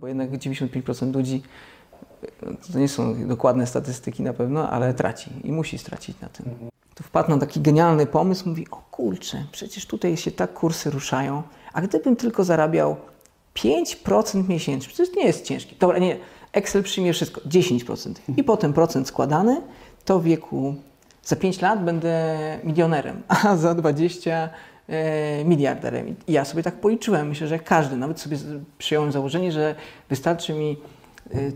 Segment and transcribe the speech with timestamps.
[0.00, 1.42] Bo jednak 95% ludzi,
[2.72, 6.46] to nie są dokładne statystyki na pewno, ale traci i musi stracić na tym.
[6.94, 11.42] To wpadł na taki genialny pomysł, mówi, o kurczę, przecież tutaj się tak kursy ruszają,
[11.72, 12.96] a gdybym tylko zarabiał
[13.54, 15.76] 5% miesięcznie, przecież nie jest ciężkie.
[15.80, 16.18] Dobra, nie,
[16.52, 19.62] Excel przyjmie wszystko, 10% i potem procent składany,
[20.04, 20.74] to w wieku,
[21.22, 24.50] za 5 lat będę milionerem, a za 20 e,
[25.44, 26.08] miliarderem.
[26.26, 28.36] I ja sobie tak policzyłem, myślę, że każdy, nawet sobie
[28.78, 29.74] przyjąłem założenie, że
[30.08, 30.76] wystarczy mi e,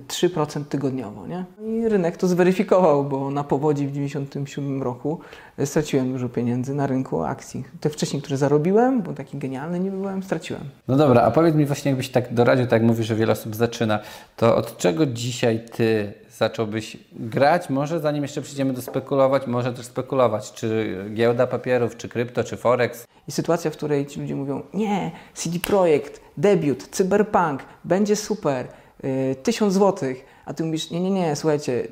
[0.09, 1.45] 3% tygodniowo, nie?
[1.63, 5.21] I rynek to zweryfikował, bo na powodzi w 97 roku
[5.59, 7.65] e, straciłem dużo pieniędzy na rynku akcji.
[7.81, 10.63] Te wcześniej, które zarobiłem, bo taki genialny nie byłem, straciłem.
[10.89, 13.55] No dobra, a powiedz mi właśnie, jakbyś tak doradził, tak jak mówisz, że wiele osób
[13.55, 13.99] zaczyna,
[14.37, 17.71] to od czego dzisiaj Ty zacząłbyś grać?
[17.71, 22.57] Może zanim jeszcze przyjdziemy do spekulować, może też spekulować, czy giełda papierów, czy krypto, czy
[22.57, 23.07] forex.
[23.29, 28.69] I sytuacja, w której ci ludzie mówią, nie, CD Projekt, debiut, cyberpunk, będzie super,
[29.05, 31.89] y, tysiąc złotych, a ty mówisz, nie, nie, nie, słuchajcie,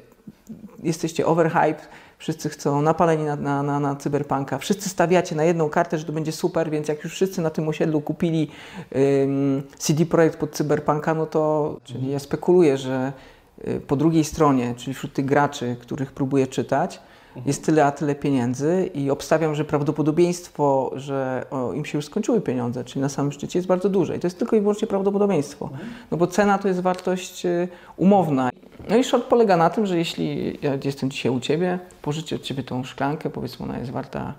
[0.83, 1.81] jesteście overhype,
[2.19, 6.13] wszyscy chcą napaleni na, na, na, na cyberpunka, wszyscy stawiacie na jedną kartę, że to
[6.13, 8.51] będzie super, więc jak już wszyscy na tym osiedlu kupili
[9.23, 13.13] ym, CD Projekt pod cyberpunka, no to, czyli ja spekuluję, że
[13.69, 17.01] y, po drugiej stronie, czyli wśród tych graczy, których próbuję czytać,
[17.47, 22.41] jest tyle a tyle pieniędzy i obstawiam, że prawdopodobieństwo, że o, im się już skończyły
[22.41, 24.17] pieniądze, czyli na samym szczycie jest bardzo duże.
[24.17, 25.71] I to jest tylko i wyłącznie prawdopodobieństwo.
[26.11, 28.51] No bo cena to jest wartość y, umowna.
[28.89, 32.43] No i short polega na tym, że jeśli ja jestem dzisiaj u Ciebie, pożyczę od
[32.43, 34.35] Ciebie tą szklankę, powiedzmy ona jest warta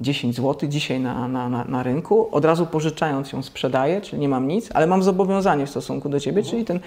[0.00, 4.28] 10 zł dzisiaj na, na, na, na rynku, od razu pożyczając ją sprzedaję, czyli nie
[4.28, 6.80] mam nic, ale mam zobowiązanie w stosunku do Ciebie, czyli ten,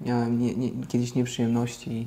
[0.00, 2.06] miałem nie, nie, kiedyś nieprzyjemności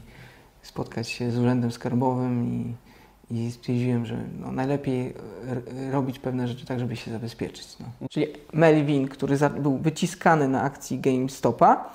[0.62, 2.89] spotkać się z urzędem skarbowym i,
[3.32, 5.14] i stwierdziłem, że no, najlepiej
[5.48, 7.68] r- robić pewne rzeczy tak, żeby się zabezpieczyć.
[7.80, 8.08] No.
[8.10, 11.90] Czyli Melvin, który był wyciskany na akcji GameStopa,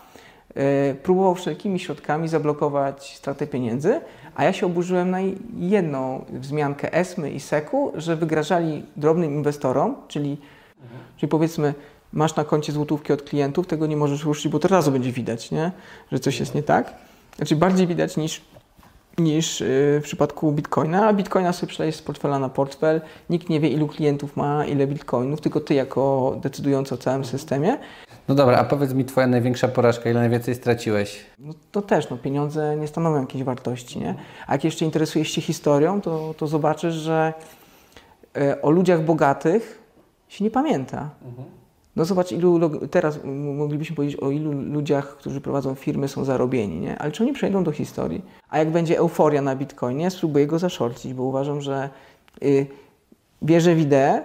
[0.55, 4.01] e, próbował wszelkimi środkami zablokować stratę pieniędzy,
[4.35, 5.19] a ja się oburzyłem na
[5.59, 10.37] jedną wzmiankę ESMY i SEC-u, że wygrażali drobnym inwestorom, czyli,
[11.17, 11.75] czyli powiedzmy
[12.13, 15.51] masz na koncie złotówki od klientów, tego nie możesz ruszyć, bo to razu będzie widać,
[15.51, 15.73] nie?
[16.13, 16.95] że coś jest nie tak.
[17.37, 18.43] Znaczy bardziej widać niż,
[19.19, 19.67] niż yy,
[20.01, 23.89] w przypadku Bitcoina, a Bitcoina sobie przelejesz z portfela na portfel, nikt nie wie ilu
[23.89, 27.79] klientów ma, ile Bitcoinów, tylko ty jako decydujący o całym systemie.
[28.29, 31.27] No dobra, a powiedz mi Twoja największa porażka, ile najwięcej straciłeś?
[31.39, 34.15] No to też, no, pieniądze nie stanowią jakiejś wartości, nie?
[34.47, 37.33] A jak jeszcze interesujesz się historią, to, to zobaczysz, że
[38.37, 39.83] e, o ludziach bogatych
[40.29, 41.11] się nie pamięta.
[41.97, 43.19] No zobacz, ilu teraz
[43.55, 46.99] moglibyśmy powiedzieć o ilu ludziach, którzy prowadzą firmy, są zarobieni, nie?
[46.99, 48.23] Ale czy oni przejdą do historii?
[48.49, 51.91] A jak będzie euforia na Bitcoinie, spróbuję go zaszorcić, bo uważam, że
[52.43, 52.67] y,
[53.43, 54.23] wierzę w ideę,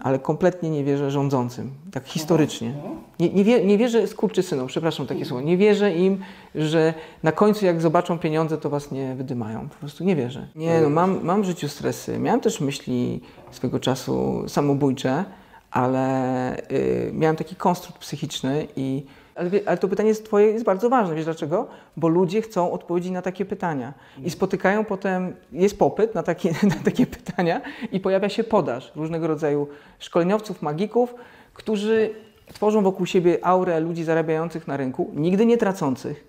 [0.00, 2.74] ale kompletnie nie wierzę rządzącym, tak historycznie.
[3.20, 6.18] Nie, nie, wie, nie wierzę skurczysynom, przepraszam takie słowo, nie wierzę im,
[6.54, 9.68] że na końcu jak zobaczą pieniądze, to was nie wydymają.
[9.68, 10.48] Po prostu nie wierzę.
[10.56, 12.18] Nie, no mam, mam w życiu stresy.
[12.18, 15.24] Miałem też myśli swego czasu samobójcze,
[15.72, 20.90] ale y, miałem taki konstrukt psychiczny i ale, ale to pytanie jest twoje jest bardzo
[20.90, 21.14] ważne.
[21.14, 21.66] Wiesz dlaczego?
[21.96, 23.94] Bo ludzie chcą odpowiedzi na takie pytania.
[24.24, 27.60] I spotykają potem, jest popyt na takie, na takie pytania
[27.92, 29.68] i pojawia się podaż różnego rodzaju
[29.98, 31.14] szkoleniowców, magików,
[31.54, 32.14] którzy
[32.52, 36.24] tworzą wokół siebie aurę ludzi zarabiających na rynku, nigdy nie tracących,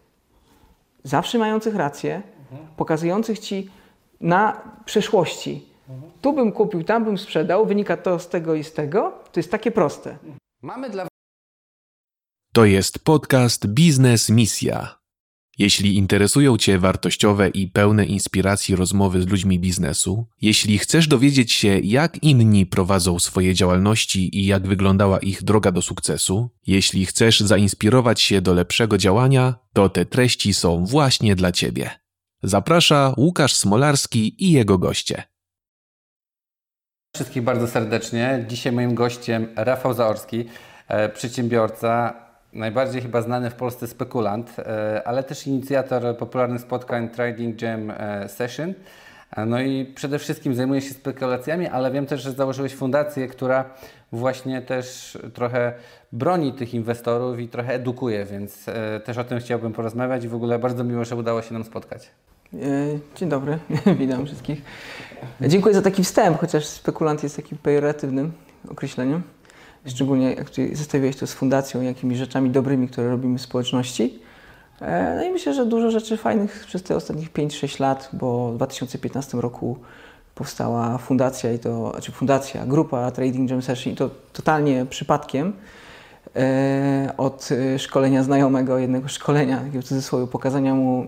[1.04, 2.22] zawsze mających rację,
[2.78, 3.70] pokazujących ci
[4.22, 5.73] na przeszłości.
[6.22, 9.14] Tu bym kupił, tam bym sprzedał, wynika to z tego i z tego.
[9.32, 10.18] To jest takie proste.
[10.62, 11.08] Mamy dla
[12.54, 15.04] To jest podcast Biznes Misja.
[15.58, 21.80] Jeśli interesują Cię wartościowe i pełne inspiracji rozmowy z ludźmi biznesu, jeśli chcesz dowiedzieć się,
[21.80, 28.22] jak inni prowadzą swoje działalności i jak wyglądała ich droga do sukcesu, jeśli chcesz zainspirować
[28.22, 31.90] się do lepszego działania, to te treści są właśnie dla Ciebie.
[32.44, 35.33] Zaprasza Łukasz Smolarski i jego goście.
[37.16, 38.46] Wszystkich bardzo serdecznie.
[38.48, 40.46] Dzisiaj moim gościem Rafał Zaorski,
[40.88, 42.14] e, przedsiębiorca,
[42.54, 48.30] najbardziej chyba znany w Polsce spekulant, e, ale też inicjator popularnych spotkań Trading Jam e,
[48.30, 48.74] Session.
[49.46, 53.66] No i przede wszystkim zajmuje się spekulacjami, ale wiem też, że założyłeś fundację, która
[54.12, 55.74] właśnie też trochę
[56.12, 58.66] broni tych inwestorów i trochę edukuje, więc
[59.06, 62.12] też o tym chciałbym porozmawiać i w ogóle bardzo miło, że udało się nam spotkać.
[62.54, 63.60] E, Dzień dobry,
[64.00, 64.62] witam wszystkich.
[65.42, 68.32] Dziękuję za taki wstęp, chociaż spekulant jest takim pejoratywnym
[68.72, 69.22] określeniem.
[69.86, 74.20] Szczególnie jak zestawiłeś to z fundacją, jakimiś rzeczami dobrymi, które robimy w społeczności.
[74.82, 78.56] E, No i myślę, że dużo rzeczy fajnych przez te ostatnich 5-6 lat, bo w
[78.56, 79.78] 2015 roku
[80.36, 85.54] powstała fundacja i to, znaczy fundacja, grupa Trading Jam Session i to totalnie przypadkiem.
[86.36, 91.08] e, od szkolenia znajomego, jednego szkolenia, w cudzysłowie, pokazania mu,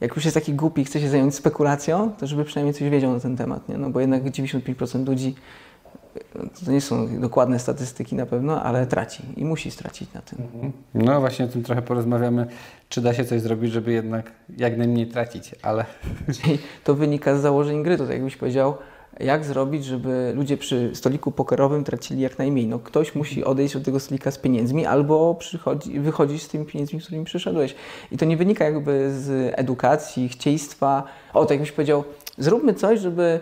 [0.00, 3.12] jak już jest taki głupi i chce się zająć spekulacją, to żeby przynajmniej coś wiedział
[3.12, 3.78] na ten temat, nie?
[3.78, 5.34] No bo jednak 95% ludzi,
[6.34, 10.38] e, to nie są dokładne statystyki na pewno, ale traci i musi stracić na tym.
[10.94, 12.46] No właśnie o tym trochę porozmawiamy,
[12.88, 15.84] czy da się coś zrobić, żeby jednak jak najmniej tracić, ale
[16.42, 18.74] Czyli to wynika z założeń gry, to tak jakbyś powiedział,
[19.20, 22.66] jak zrobić, żeby ludzie przy stoliku pokerowym tracili jak najmniej.
[22.66, 27.00] No ktoś musi odejść od tego stolika z pieniędzmi albo przychodzi, wychodzić z tymi pieniędzmi,
[27.00, 27.74] z którymi przyszedłeś.
[28.12, 31.02] I to nie wynika jakby z edukacji, chcieństwa.
[31.34, 32.04] O, tak jakbyś powiedział,
[32.38, 33.40] zróbmy coś, żeby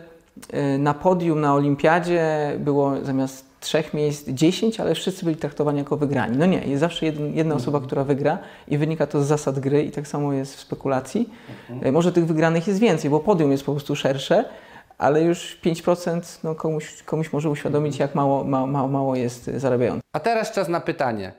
[0.55, 5.97] y, na podium na olimpiadzie było zamiast trzech miejsc 10, ale wszyscy byli traktowani jako
[5.97, 6.37] wygrani.
[6.37, 8.39] No nie, jest zawsze jeden, jedna osoba, która wygra
[8.69, 11.31] i wynika to z zasad gry i tak samo jest w spekulacji.
[11.87, 14.45] Y, Może tych wygranych jest więcej, bo podium jest po prostu szersze,
[14.99, 20.03] ale już 5% no, komuś, komuś może uświadomić, jak mało, ma, ma, mało jest zarabiający.
[20.13, 21.33] A teraz czas na pytanie.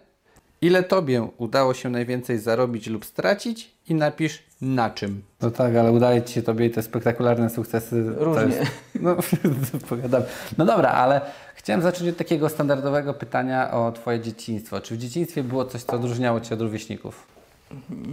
[0.62, 5.22] Ile Tobie udało się najwięcej zarobić lub stracić i napisz na czym?
[5.42, 8.04] No tak, ale udaje Ci się Tobie i te spektakularne sukcesy.
[8.18, 8.44] Różnie.
[8.44, 8.72] Jest,
[9.02, 9.16] no,
[9.90, 10.24] pogadam.
[10.58, 11.22] no dobra, ale
[11.56, 14.82] chciałem zacząć od takiego standardowego pytania o Twoje dzieciństwo.
[14.82, 17.28] Czy w dzieciństwie było coś, co odróżniało Cię od rówieśników?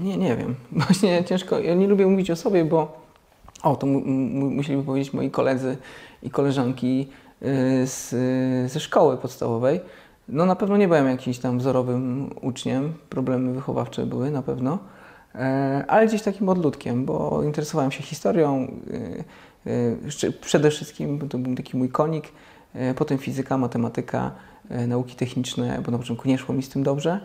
[0.02, 0.54] Nie, nie wiem.
[0.86, 1.58] Właśnie ciężko.
[1.58, 3.03] Ja nie lubię mówić o sobie, bo
[3.64, 5.76] o, to mu, mu, musieliby powiedzieć moi koledzy
[6.22, 7.08] i koleżanki
[7.42, 7.46] y,
[7.86, 8.10] z,
[8.72, 9.80] ze szkoły podstawowej.
[10.28, 12.92] No na pewno nie byłem jakimś tam wzorowym uczniem.
[13.08, 14.78] Problemy wychowawcze były na pewno.
[15.34, 18.68] E, ale gdzieś takim odludkiem, bo interesowałem się historią.
[19.66, 19.70] y,
[20.26, 22.24] y, Przede wszystkim to był taki mój konik.
[22.96, 24.30] Potem fizyka, matematyka,
[24.88, 27.20] nauki techniczne, bo na początku nie szło mi z tym dobrze,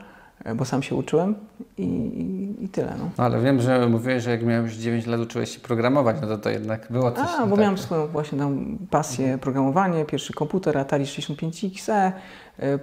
[0.55, 1.35] bo sam się uczyłem
[1.77, 2.93] i, i, i tyle.
[2.99, 3.09] No.
[3.17, 6.37] No ale wiem, że mówiłeś, że jak miałeś 9 lat uczyłeś się programować, no to
[6.37, 7.29] to jednak było coś.
[7.37, 7.59] A, bo tak.
[7.59, 12.79] miałem swoją właśnie tam pasję programowanie, pierwszy komputer Atari 65XE, e,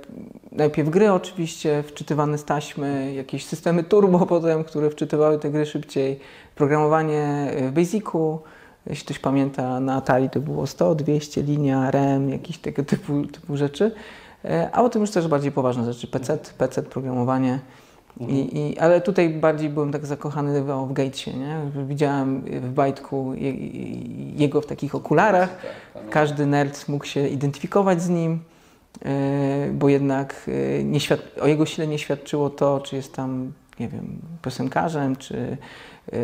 [0.52, 6.20] najpierw gry oczywiście, wczytywane z taśmy, jakieś systemy turbo potem, które wczytywały te gry szybciej,
[6.54, 8.40] programowanie e, w Basicu,
[8.86, 13.56] jeśli ktoś pamięta, na Atari to było 100, 200, linia, RAM, jakieś tego typu, typu
[13.56, 13.92] rzeczy,
[14.46, 17.58] E, a potem już też bardziej poważne rzeczy, PC, PC programowanie.
[18.20, 21.60] I, i, ale tutaj bardziej byłem tak zakochany w, Gatesie, nie?
[21.86, 23.52] Widziałem w Bajtku je,
[24.36, 25.56] jego w takich okularach.
[26.10, 28.40] Każdy nerd mógł się identyfikować z nim,
[29.04, 30.50] e, bo jednak
[31.38, 35.56] e, o jego sile nie świadczyło to, czy jest tam, nie wiem, piosenkarzem, czy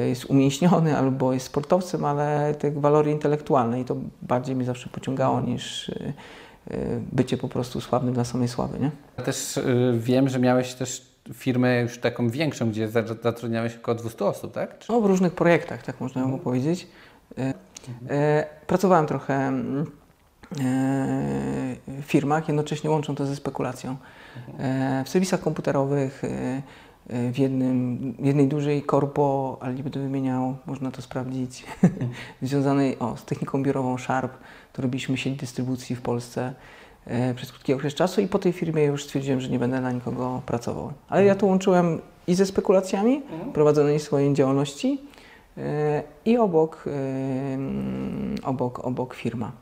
[0.09, 5.41] jest umięśniony, albo jest sportowcem, ale te walory intelektualne i to bardziej mnie zawsze pociągało
[5.41, 5.91] niż
[7.13, 8.91] bycie po prostu sławnym dla samej sławy, nie?
[9.19, 13.95] Ja też y, wiem, że miałeś też firmę już taką większą, gdzie za- zatrudniałeś około
[13.95, 14.79] 200 osób, tak?
[14.79, 14.93] Czy...
[14.93, 16.87] No, w różnych projektach, tak można by powiedzieć.
[17.39, 17.55] E,
[18.11, 19.87] e, pracowałem trochę mm,
[21.87, 23.97] w firmach, jednocześnie łącząc to ze spekulacją.
[24.59, 26.23] E, w serwisach komputerowych,
[27.07, 31.65] w, jednym, jednej dużej korpo, ale nie będę wymieniał, można to sprawdzić,
[32.43, 34.33] związanej o, z techniką biurową Sharp,
[34.73, 36.55] to robiliśmy sieć dystrybucji w Polsce
[37.07, 39.93] e, przez krótki okres czasu i po tej firmie już stwierdziłem, że nie będę na
[39.93, 40.93] nikogo pracował.
[41.09, 43.23] Ale ja to łączyłem i ze spekulacjami
[43.55, 45.01] prowadzonymi swojej działalności
[45.59, 46.91] e, i obok, e,
[47.55, 49.53] mm, obok, obok firma.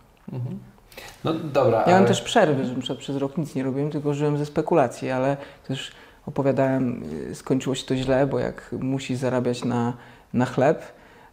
[1.25, 2.09] No dobra, Miałem ale...
[2.09, 5.37] też przerwy, że przez rok nic nie robiłem, tylko żyłem ze spekulacji, ale
[5.69, 5.93] też
[6.27, 9.93] opowiadałem, y, skończyło się to źle, bo jak musisz zarabiać na,
[10.33, 10.83] na chleb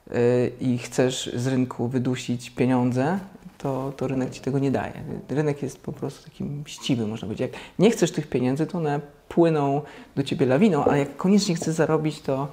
[0.08, 3.20] y, i chcesz z rynku wydusić pieniądze,
[3.58, 4.94] to, to rynek ci tego nie daje.
[5.30, 7.52] Rynek jest po prostu takim mściwy, można powiedzieć.
[7.52, 9.82] Jak nie chcesz tych pieniędzy, to one płyną
[10.16, 12.48] do ciebie lawiną, ale jak koniecznie chcesz zarobić, to.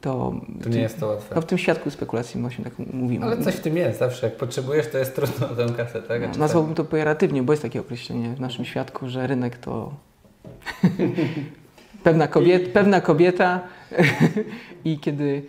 [0.00, 1.34] To, To nie jest to łatwe.
[1.34, 3.26] No w tym świadku spekulacji właśnie tak mówimy.
[3.26, 4.26] Ale coś w tym jest zawsze.
[4.26, 6.22] Jak potrzebujesz, to jest trudno tę kasę, tak?
[6.22, 9.58] A No, czy nazwałbym to pejoratywnie, bo jest takie określenie w naszym świadku, że rynek
[9.58, 9.92] to
[12.04, 13.60] pewna, kobiet, pewna kobieta.
[14.84, 15.42] I kiedy,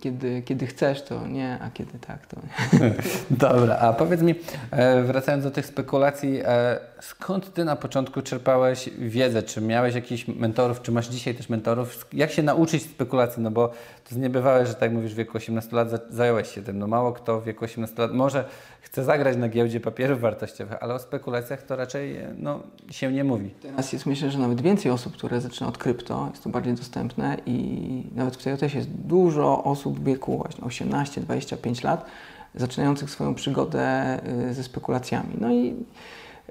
[0.00, 2.90] kiedy, kiedy chcesz, to nie, a kiedy tak, to nie.
[3.30, 4.34] Dobra, a powiedz mi,
[4.70, 9.42] e, wracając do tych spekulacji, e, skąd Ty na początku czerpałeś wiedzę?
[9.42, 12.06] Czy miałeś jakichś mentorów, czy masz dzisiaj też mentorów?
[12.12, 13.42] Jak się nauczyć spekulacji?
[13.42, 13.72] No bo
[14.10, 16.78] to niebywałe, że tak mówisz, w wieku 18 lat za- zająłeś się tym.
[16.78, 18.44] No mało kto w wieku 18 lat może
[18.80, 23.24] chce zagrać na giełdzie papierów wartościowych, ale o spekulacjach to raczej e, no, się nie
[23.24, 23.50] mówi.
[23.62, 27.36] Teraz jest myślę, że nawet więcej osób, które zaczyna od krypto, jest to bardziej dostępne
[27.46, 27.78] i
[28.14, 32.06] nawet w TJT jest dużo osób w wieku właśnie 18-25 lat,
[32.54, 34.18] zaczynających swoją przygodę
[34.50, 35.34] y, ze spekulacjami.
[35.40, 35.74] No i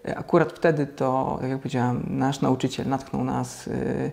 [0.08, 4.12] y, akurat wtedy to, tak jak powiedziałem, nasz nauczyciel natknął nas y,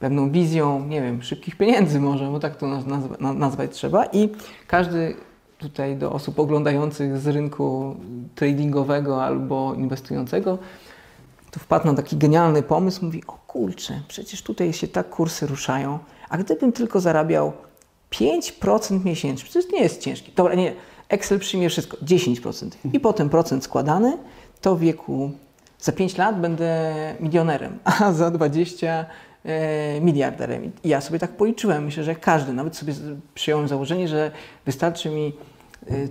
[0.00, 4.04] pewną wizją, nie wiem, szybkich pieniędzy może, bo tak to naz- nazwa, na- nazwać trzeba
[4.06, 4.28] i
[4.66, 5.14] każdy
[5.58, 7.96] tutaj do osób oglądających z rynku
[8.34, 10.58] tradingowego albo inwestującego
[11.50, 15.98] to wpadł na taki genialny pomysł, mówi, o kurczę, przecież tutaj się tak kursy ruszają,
[16.28, 17.52] a gdybym tylko zarabiał
[18.10, 20.32] 5% miesięcznie, przecież nie jest ciężkie.
[20.36, 20.74] Dobra, nie,
[21.08, 24.18] Excel przyjmie wszystko, 10% i potem procent składany,
[24.60, 25.30] to w wieku,
[25.78, 29.06] za 5 lat będę milionerem, a za 20
[29.44, 30.72] e, miliarderem.
[30.84, 32.94] I ja sobie tak policzyłem, myślę, że każdy, nawet sobie
[33.34, 34.30] przyjąłem założenie, że
[34.66, 35.32] wystarczy mi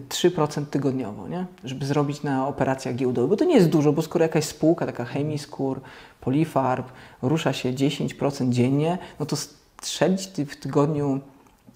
[0.09, 1.45] 3% tygodniowo, nie?
[1.63, 5.05] żeby zrobić na operacjach giełdowych, bo to nie jest dużo, bo skoro jakaś spółka, taka
[5.05, 5.81] Chemiskór,
[6.21, 6.91] Polifarb,
[7.21, 11.19] rusza się 10% dziennie, no to strzelić w tygodniu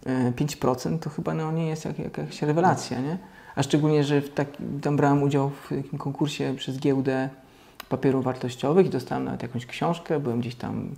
[0.06, 3.18] 5% to chyba no, nie jest jak, jakaś rewelacja, nie?
[3.56, 7.30] A szczególnie, że taki, tam brałem udział w takim konkursie przez giełdę
[7.90, 10.90] papierów wartościowych i dostałem nawet jakąś książkę, byłem gdzieś tam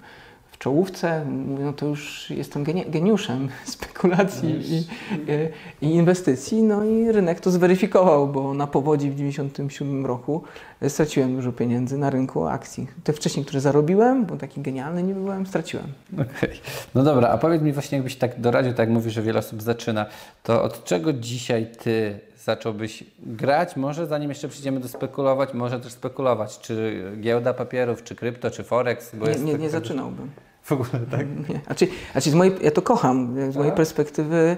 [0.56, 1.26] w czołówce,
[1.60, 6.64] no to już jestem geniuszem spekulacji no i, i, inwestycji.
[6.64, 10.44] No i rynek to zweryfikował, bo na powodzi w 1997 roku
[10.88, 12.88] straciłem dużo pieniędzy na rynku akcji.
[13.04, 15.88] Te wcześniej, które zarobiłem, bo taki genialny nie byłem, straciłem.
[16.14, 16.50] Okay.
[16.96, 20.06] No dobra, a powiedz mi właśnie, jakbyś tak doradził, tak mówisz, że wiele osób zaczyna,
[20.44, 25.94] to od czego dzisiaj Ty zacząłbyś grać, może zanim jeszcze przyjdziemy do spekulować, może też
[25.94, 29.16] spekulować, czy giełda papierów, czy krypto, czy forex?
[29.16, 30.32] Bo nie, nie, nie zaczynałbym.
[30.64, 31.50] W ogóle tak?
[31.50, 31.60] Nie.
[31.66, 34.58] Znaczy, znaczy z mojej, ja to kocham, z mojej perspektywy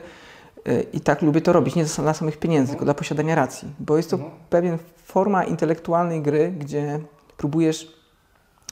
[0.67, 2.75] y, i tak lubię to robić, nie dla samych pieniędzy, mhm.
[2.75, 4.33] tylko dla posiadania racji, bo jest to mhm.
[4.49, 6.99] pewien forma intelektualnej gry, gdzie
[7.37, 7.93] próbujesz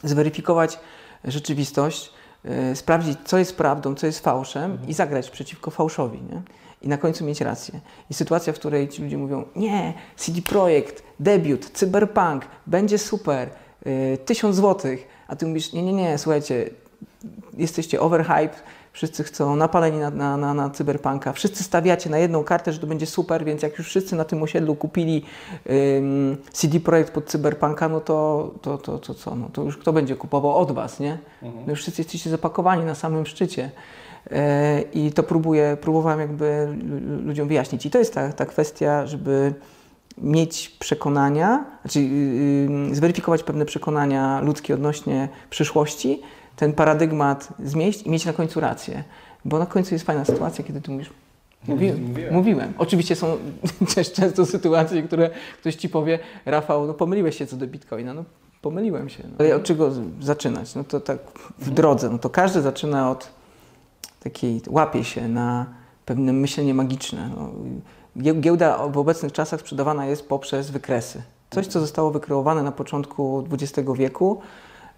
[0.03, 0.79] zweryfikować
[1.23, 2.13] rzeczywistość,
[2.71, 4.89] y, sprawdzić, co jest prawdą, co jest fałszem mhm.
[4.89, 6.21] i zagrać przeciwko fałszowi.
[6.21, 6.41] Nie?
[6.85, 7.79] I na końcu mieć rację.
[8.09, 13.49] I sytuacja, w której ci ludzie mówią, nie, CD Projekt, debiut, cyberpunk, będzie super,
[13.85, 16.69] yy, tysiąc złotych, a ty mówisz, nie, nie, nie, słuchajcie,
[17.57, 22.73] jesteście overhyped, wszyscy chcą napaleni na, na, na, na cyberpunka, wszyscy stawiacie na jedną kartę,
[22.73, 25.23] że to będzie super, więc jak już wszyscy na tym osiedlu kupili
[25.97, 29.93] ym, CD Projekt pod cyberpunka, no to, to, to, to co, no to już kto
[29.93, 31.17] będzie kupował od was, nie?
[31.41, 31.65] Mhm.
[31.65, 33.71] No już wszyscy jesteście zapakowani na samym szczycie.
[34.31, 36.67] E, I to próbuję, próbowałem jakby
[37.25, 37.85] ludziom wyjaśnić.
[37.85, 39.53] I to jest ta, ta kwestia, żeby
[40.17, 46.21] mieć przekonania, znaczy yy, zweryfikować pewne przekonania ludzkie odnośnie przyszłości,
[46.55, 49.03] ten paradygmat zmieść i mieć na końcu rację.
[49.45, 51.09] Bo na końcu jest fajna sytuacja, kiedy ty mówisz,
[51.67, 52.33] Mówi, mówiłem.
[52.33, 52.73] mówiłem.
[52.77, 53.37] Oczywiście są
[53.95, 55.29] też często sytuacje, które
[55.59, 58.13] ktoś ci powie, Rafał, no pomyliłeś się co do Bitcoina.
[58.13, 58.23] No
[58.61, 59.23] pomyliłem się.
[59.23, 59.35] No.
[59.39, 59.91] Ale od czego
[60.21, 60.75] zaczynać?
[60.75, 61.17] No to tak
[61.59, 62.09] w drodze.
[62.09, 63.29] No to każdy zaczyna od
[64.25, 65.65] takiej, łapie się na
[66.05, 67.29] pewne myślenie magiczne.
[67.35, 67.51] No,
[68.41, 71.21] giełda w obecnych czasach sprzedawana jest poprzez wykresy.
[71.49, 74.41] Coś, co zostało wykreowane na początku XX wieku,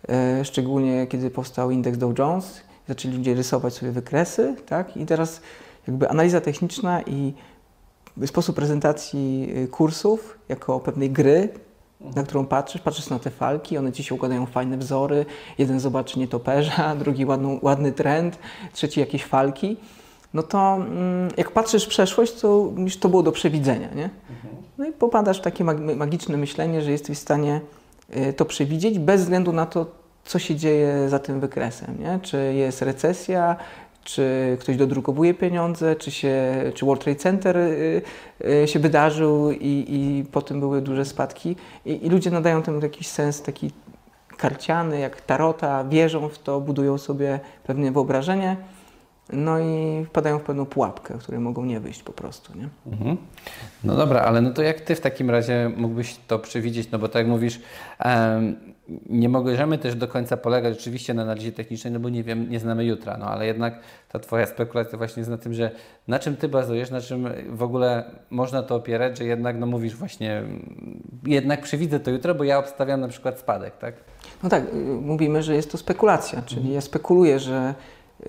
[0.10, 4.98] e, szczególnie kiedy powstał indeks Dow Jones, zaczęli ludzie rysować sobie wykresy, tak?
[4.98, 5.42] I teraz
[5.88, 7.34] jakby analiza techniczna i
[8.26, 11.50] sposób prezentacji e, kursów jako pewnej gry,
[12.01, 15.25] na którą patrzysz, patrzysz na te falki, one ci się układają fajne wzory,
[15.58, 18.39] jeden zobaczy nietoperza, drugi ładną, ładny trend,
[18.74, 19.77] trzeci jakieś falki,
[20.34, 24.10] no to mm, jak patrzysz w przeszłość, to już to było do przewidzenia, nie?
[24.77, 25.63] No i popadasz w takie
[25.96, 27.62] magiczne myślenie, że jesteś w stanie
[28.16, 29.86] y, to przewidzieć bez względu na to,
[30.25, 32.20] co się dzieje za tym wykresem, nie?
[32.22, 33.56] Czy jest recesja,
[34.08, 38.02] czy ktoś dodrukowuje pieniądze, czy, się, czy World Trade Center y,
[38.64, 41.56] y, się wydarzył i, i potem były duże spadki.
[41.86, 43.72] I, I, ludzie nadają temu jakiś sens taki
[44.38, 48.58] karciany, jak tarota, wierzą w to, budują sobie pewne wyobrażenie.
[49.34, 52.58] No i wpadają w pewną pułapkę, której mogą nie wyjść po prostu.
[52.58, 52.70] Nie?
[52.94, 53.18] Mhm.
[53.84, 56.92] No dobra, ale no to jak ty w takim razie mógłbyś to przewidzieć?
[56.92, 57.60] No bo tak jak mówisz,
[58.06, 58.56] um,
[59.10, 62.60] nie możemy też do końca polegać rzeczywiście na analizie technicznej, no bo nie wiem, nie
[62.60, 63.79] znamy jutra, no ale jednak
[64.10, 65.72] ta Twoja spekulacja właśnie jest na tym, że
[66.08, 69.96] na czym Ty bazujesz, na czym w ogóle można to opierać, że jednak, no mówisz
[69.96, 70.44] właśnie,
[71.25, 73.94] jednak przewidzę to jutro, bo ja obstawiam na przykład spadek, tak?
[74.44, 74.63] No tak,
[75.01, 76.75] mówimy, że jest to spekulacja, czyli mhm.
[76.75, 77.75] ja spekuluję, że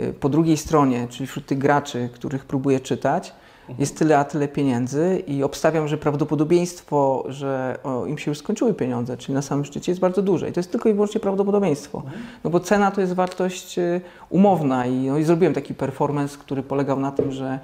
[0.00, 3.32] y, po drugiej stronie, czyli wśród tych graczy, których próbuję czytać,
[3.78, 8.74] jest tyle a tyle pieniędzy i obstawiam, że prawdopodobieństwo, że o, im się już skończyły
[8.74, 12.02] pieniądze, czyli na samym szczycie jest bardzo duże i to jest tylko i wyłącznie prawdopodobieństwo.
[12.44, 16.62] No bo cena to jest wartość y, umowna i, no, i zrobiłem taki performance, który
[16.62, 17.58] polegał na tym, że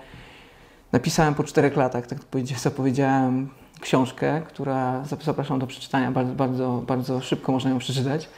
[0.92, 2.18] napisałem po czterech latach, tak
[2.58, 3.48] zapowiedziałem
[3.80, 8.28] książkę, która zapraszam do przeczytania, bardzo, bardzo, bardzo szybko można ją przeczytać.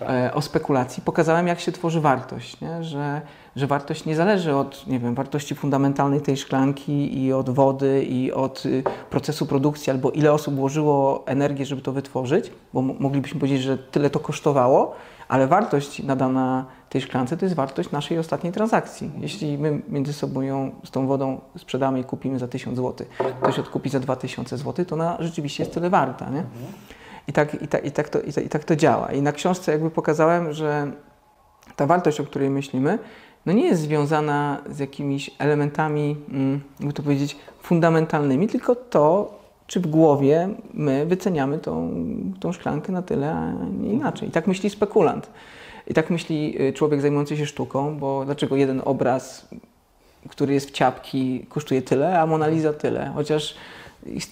[0.00, 2.84] E, o spekulacji, pokazałem, jak się tworzy wartość, nie?
[2.84, 3.20] Że,
[3.56, 8.32] że wartość nie zależy od nie wiem, wartości fundamentalnej tej szklanki i od wody i
[8.32, 13.62] od y, procesu produkcji, albo ile osób włożyło energię, żeby to wytworzyć, bo moglibyśmy powiedzieć,
[13.62, 14.94] że tyle to kosztowało,
[15.28, 19.10] ale wartość nadana tej szklance to jest wartość naszej ostatniej transakcji.
[19.20, 23.06] Jeśli my między sobą ją z tą wodą sprzedamy i kupimy za 1000 zł,
[23.42, 26.30] ktoś odkupi za 2000 zł, to ona rzeczywiście jest tyle warta.
[26.30, 26.44] Nie?
[27.28, 29.12] I tak, i, tak, i, tak to, i, tak, i tak to działa.
[29.12, 30.92] I na książce jakby pokazałem, że
[31.76, 32.98] ta wartość, o której myślimy,
[33.46, 39.80] no nie jest związana z jakimiś elementami, mm, jakby to powiedzieć, fundamentalnymi, tylko to, czy
[39.80, 41.94] w głowie my wyceniamy tą,
[42.40, 44.28] tą szklankę na tyle, a nie inaczej.
[44.28, 45.30] I tak myśli spekulant.
[45.86, 49.48] I tak myśli y, człowiek zajmujący się sztuką, bo dlaczego jeden obraz,
[50.28, 53.12] który jest w ciapki, kosztuje tyle, a Mona Lisa tyle?
[53.14, 53.54] Chociaż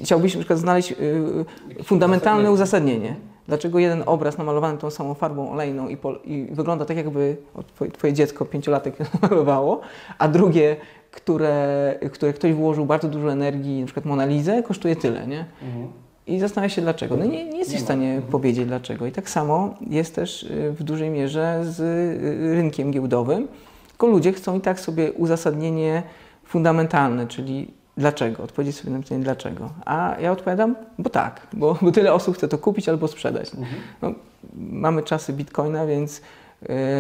[0.03, 3.17] chciałbyś na przykład znaleźć y, fundamentalne uzasadnienie.
[3.51, 7.37] Dlaczego jeden obraz namalowany tą samą farbą olejną i, po, i wygląda tak, jakby
[7.75, 9.81] twoje, twoje dziecko pięciolatek malowało,
[10.19, 10.77] a drugie,
[11.11, 15.45] które, które ktoś włożył bardzo dużo energii, na przykład Monalizę, kosztuje tyle, nie?
[15.63, 15.89] Mhm.
[16.27, 17.17] I zastanawia się dlaczego.
[17.17, 18.33] No nie, nie jesteś nie w stanie mhm.
[18.33, 19.07] powiedzieć dlaczego.
[19.07, 23.49] I tak samo jest też y, w dużej mierze z y, rynkiem giełdowym,
[23.89, 26.03] tylko ludzie chcą i tak sobie uzasadnienie
[26.45, 29.71] fundamentalne, czyli dlaczego, odpowiedzieć sobie na pytanie dlaczego.
[29.85, 33.55] A ja odpowiadam, bo tak, bo, bo tyle osób chce to kupić albo sprzedać.
[33.55, 33.83] Mhm.
[34.03, 34.13] No,
[34.57, 36.21] mamy czasy bitcoina, więc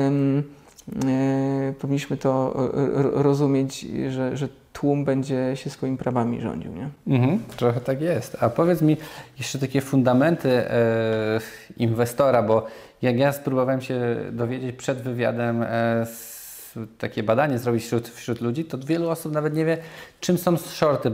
[0.06, 0.42] ym,
[1.66, 2.54] yy, powinniśmy to
[3.14, 6.72] rozumieć, że, że tłum będzie się swoimi prawami rządził.
[6.72, 6.88] Nie?
[7.06, 8.36] Mhm, trochę tak jest.
[8.40, 8.96] A powiedz mi
[9.38, 11.40] jeszcze takie fundamenty e,
[11.76, 12.66] inwestora, bo
[13.02, 16.39] jak ja spróbowałem się dowiedzieć przed wywiadem e, z
[16.98, 19.78] takie badanie zrobić wśród, wśród ludzi, to wielu osób nawet nie wie,
[20.20, 21.12] czym są shorty.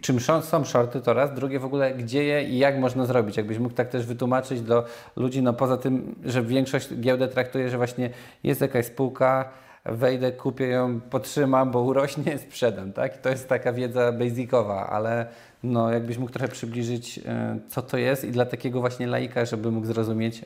[0.00, 3.36] Czym są shorty to raz, drugie w ogóle gdzie je i jak można zrobić.
[3.36, 4.84] Jakbyś mógł tak też wytłumaczyć do
[5.16, 8.10] ludzi, no poza tym, że większość giełdę traktuje, że właśnie
[8.44, 9.48] jest jakaś spółka,
[9.84, 13.16] wejdę, kupię ją, potrzymam, bo urośnie, sprzedam, tak?
[13.16, 15.26] I to jest taka wiedza basicowa, ale
[15.62, 19.70] no jakbyś mógł trochę przybliżyć, e, co to jest i dla takiego właśnie laika, żeby
[19.70, 20.42] mógł zrozumieć,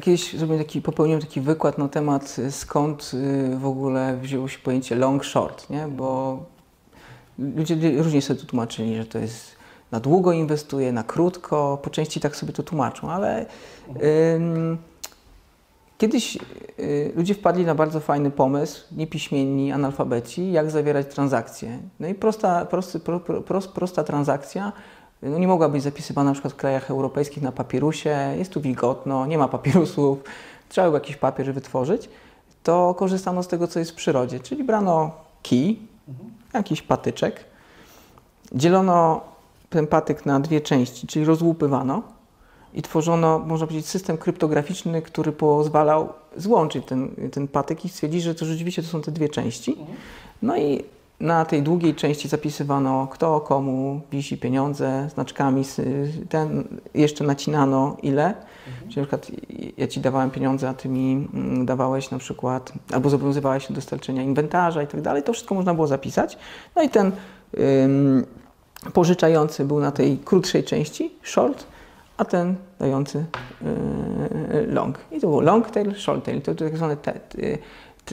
[0.00, 4.58] Kiedyś zrobiłem taki, popełniłem taki wykład na temat y, skąd y, w ogóle wzięło się
[4.58, 5.88] pojęcie long short, nie?
[5.88, 6.38] bo
[7.38, 9.56] ludzie różnie sobie to tłumaczyli, że to jest
[9.90, 13.46] na długo inwestuje, na krótko, po części tak sobie to tłumaczą, ale
[14.34, 14.78] ym,
[15.98, 16.38] kiedyś
[16.78, 21.78] y, ludzie wpadli na bardzo fajny pomysł, niepiśmienni, analfabeci, jak zawierać transakcje.
[22.00, 24.72] No i prosta, prosty, pro, pro, prosta transakcja
[25.22, 29.26] no nie mogła być zapisywana na przykład w krajach europejskich na papirusie, jest tu wilgotno,
[29.26, 30.18] nie ma papirusów,
[30.68, 32.08] trzeba był jakiś papier wytworzyć,
[32.62, 35.10] to korzystano z tego, co jest w przyrodzie, czyli brano
[35.42, 35.78] kij,
[36.54, 37.44] jakiś patyczek,
[38.52, 39.20] dzielono
[39.70, 42.02] ten patyk na dwie części, czyli rozłupywano
[42.74, 48.34] i tworzono, można powiedzieć, system kryptograficzny, który pozwalał złączyć ten, ten patyk i stwierdzić, że
[48.34, 49.76] to rzeczywiście to są te dwie części.
[50.42, 50.84] No i
[51.22, 55.64] na tej długiej części zapisywano, kto komu wisi pieniądze, znaczkami,
[56.28, 58.26] ten, jeszcze nacinano ile.
[58.26, 58.88] Mhm.
[58.88, 59.30] Czyli na przykład
[59.76, 63.74] ja Ci dawałem pieniądze, a Ty mi mm, dawałeś na przykład, albo zobowiązywałeś się do
[63.74, 65.22] dostarczenia inwentarza i tak dalej.
[65.22, 66.38] To wszystko można było zapisać.
[66.76, 67.12] No i ten
[67.84, 68.26] ym,
[68.92, 71.66] pożyczający był na tej krótszej części, short,
[72.16, 73.24] a ten dający
[73.62, 74.98] yy, long.
[75.10, 76.42] I to było long tail, short tail.
[76.42, 77.20] To, to tak zwane te,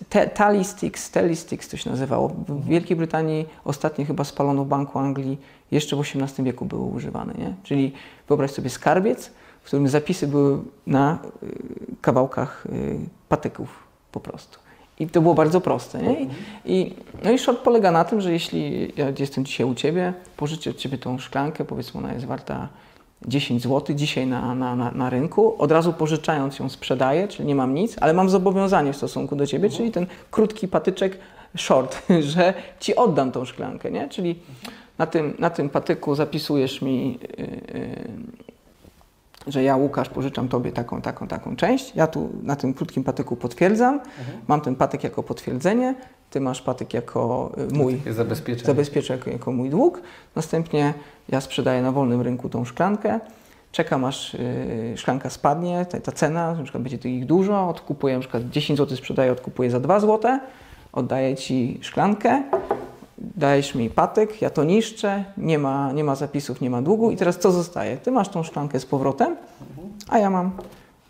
[0.09, 2.27] te, Talistics, Talistics to się nazywało.
[2.27, 5.37] W Wielkiej Brytanii ostatnio chyba spalono w Banku Anglii,
[5.71, 7.33] jeszcze w XVIII wieku były używane.
[7.33, 7.53] Nie?
[7.63, 7.93] Czyli
[8.27, 11.47] wyobraź sobie skarbiec, w którym zapisy były na y,
[12.01, 12.99] kawałkach y,
[13.29, 14.59] patyków po prostu.
[14.99, 16.01] I to było bardzo proste.
[16.01, 16.27] Nie?
[16.65, 20.69] I, no i short polega na tym, że jeśli ja jestem dzisiaj u Ciebie, pożyczę
[20.69, 22.67] od Ciebie tą szklankę, powiedzmy ona jest warta
[23.27, 27.55] 10 zł dzisiaj na, na, na, na, rynku, od razu pożyczając ją sprzedaję, czyli nie
[27.55, 29.77] mam nic, ale mam zobowiązanie w stosunku do Ciebie, mhm.
[29.77, 31.17] czyli ten krótki patyczek
[31.57, 32.01] short,
[32.33, 34.09] że Ci oddam tą szklankę, nie?
[34.09, 34.39] Czyli
[34.97, 38.49] na tym, na tym patyku zapisujesz mi, yy, yy,
[39.47, 43.35] że ja Łukasz pożyczam Tobie taką, taką, taką część, ja tu na tym krótkim patyku
[43.35, 44.37] potwierdzam, mhm.
[44.47, 45.95] mam ten patyk jako potwierdzenie,
[46.29, 50.01] Ty masz patyk jako y, mój, zabezpieczę, zabezpieczę jako, jako mój dług,
[50.35, 50.93] następnie
[51.29, 53.19] ja sprzedaję na wolnym rynku tą szklankę,
[53.71, 58.13] czekam aż yy, szklanka spadnie, ta, ta, cena, na przykład będzie tu ich dużo, odkupuję
[58.13, 60.39] na przykład 10 zł sprzedaję, odkupuję za 2 zł,
[60.91, 62.43] oddaję Ci szklankę,
[63.19, 67.17] dajesz mi patyk, ja to niszczę, nie ma, nie ma zapisów, nie ma długu i
[67.17, 67.97] teraz co zostaje?
[67.97, 69.35] Ty masz tą szklankę z powrotem,
[70.09, 70.51] a ja mam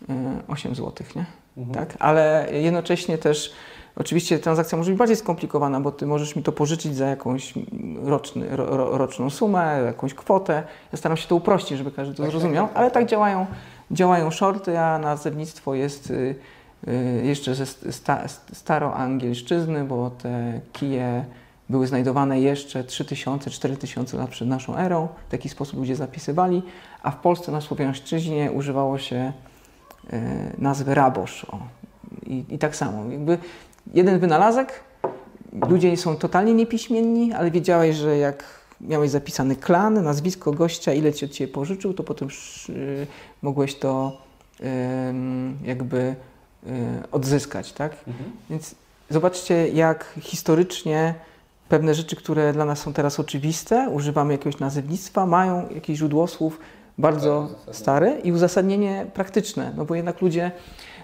[0.08, 0.14] yy,
[0.48, 1.24] 8 zł, nie?
[1.56, 1.74] Mhm.
[1.74, 1.96] Tak?
[2.00, 3.54] Ale jednocześnie też
[3.96, 7.54] Oczywiście transakcja może być bardziej skomplikowana, bo ty możesz mi to pożyczyć za jakąś
[8.02, 10.62] roczny, ro, roczną sumę, jakąś kwotę.
[10.92, 13.46] Ja staram się to uprościć, żeby każdy to tak, zrozumiał, tak, tak, ale tak działają,
[13.90, 16.34] działają shorty, a nazewnictwo jest y,
[16.88, 21.24] y, jeszcze ze sta, staroangielszczyzny, bo te kije
[21.70, 25.08] były znajdowane jeszcze 3000-4000 lat przed naszą erą.
[25.28, 26.62] W taki sposób ludzie zapisywali,
[27.02, 29.32] a w Polsce na Słowiańszczyźnie używało się
[30.12, 30.18] y,
[30.58, 31.44] nazwy rabosz.
[31.44, 31.58] O.
[32.26, 33.10] I, I tak samo.
[33.10, 33.38] Jakby
[33.94, 34.80] jeden wynalazek,
[35.68, 38.44] ludzie są totalnie niepiśmienni, ale wiedziałeś, że jak
[38.80, 42.28] miałeś zapisany klan, nazwisko gościa, ile ci od ciebie pożyczył, to potem
[42.68, 43.06] y,
[43.42, 44.22] mogłeś to
[45.64, 47.92] jakby y, odzyskać, tak?
[47.92, 48.32] Mhm.
[48.50, 48.74] Więc
[49.10, 51.14] zobaczcie, jak historycznie
[51.70, 56.60] pewne rzeczy, które dla nas są teraz oczywiste, używamy jakiegoś nazewnictwa, mają jakieś źródło słów
[56.98, 60.50] bardzo tak, stare i uzasadnienie praktyczne, no bo jednak ludzie,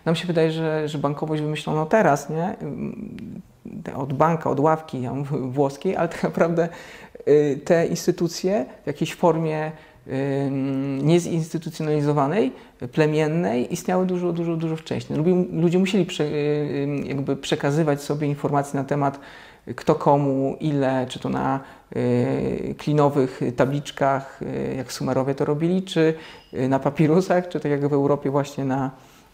[0.05, 2.57] nam się wydaje, że, że bankowość wymyślono teraz, nie?
[3.97, 6.69] Od banka, od ławki ja mówię, włoskiej, ale tak naprawdę
[7.29, 9.73] y, te instytucje w jakiejś formie
[11.03, 12.53] niezinstytucjonalizowanej,
[12.93, 15.19] plemiennej istniały dużo, dużo, dużo wcześniej.
[15.53, 19.21] Ludzie musieli prze, y, jakby przekazywać sobie informacje na temat
[19.75, 21.61] kto komu, ile, czy to na
[21.97, 26.15] y, klinowych tabliczkach, y, jak Sumerowie to robili, czy
[26.55, 28.91] y, na papirusach, czy tak jak w Europie właśnie na,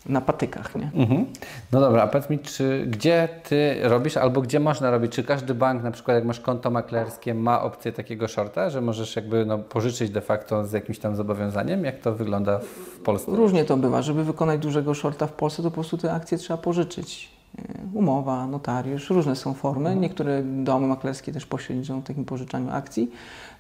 [0.07, 0.77] na patykach.
[0.77, 0.91] Nie?
[0.95, 1.27] Mhm.
[1.73, 5.13] No dobra, a powiedz mi, czy gdzie Ty robisz, albo gdzie można robić?
[5.13, 9.17] Czy każdy bank, na przykład jak masz konto maklerskie, ma opcję takiego shorta, że możesz
[9.17, 11.85] jakby no, pożyczyć de facto z jakimś tam zobowiązaniem?
[11.85, 13.33] Jak to wygląda w Polsce?
[13.33, 14.03] Różnie to bywa.
[14.03, 17.32] Żeby wykonać dużego shorta w Polsce, to po prostu te akcje trzeba pożyczyć.
[17.59, 17.63] E,
[17.95, 19.97] umowa, notariusz, różne są formy.
[19.97, 23.11] Niektóre domy maklerskie też pośredniczą w takim pożyczaniu akcji.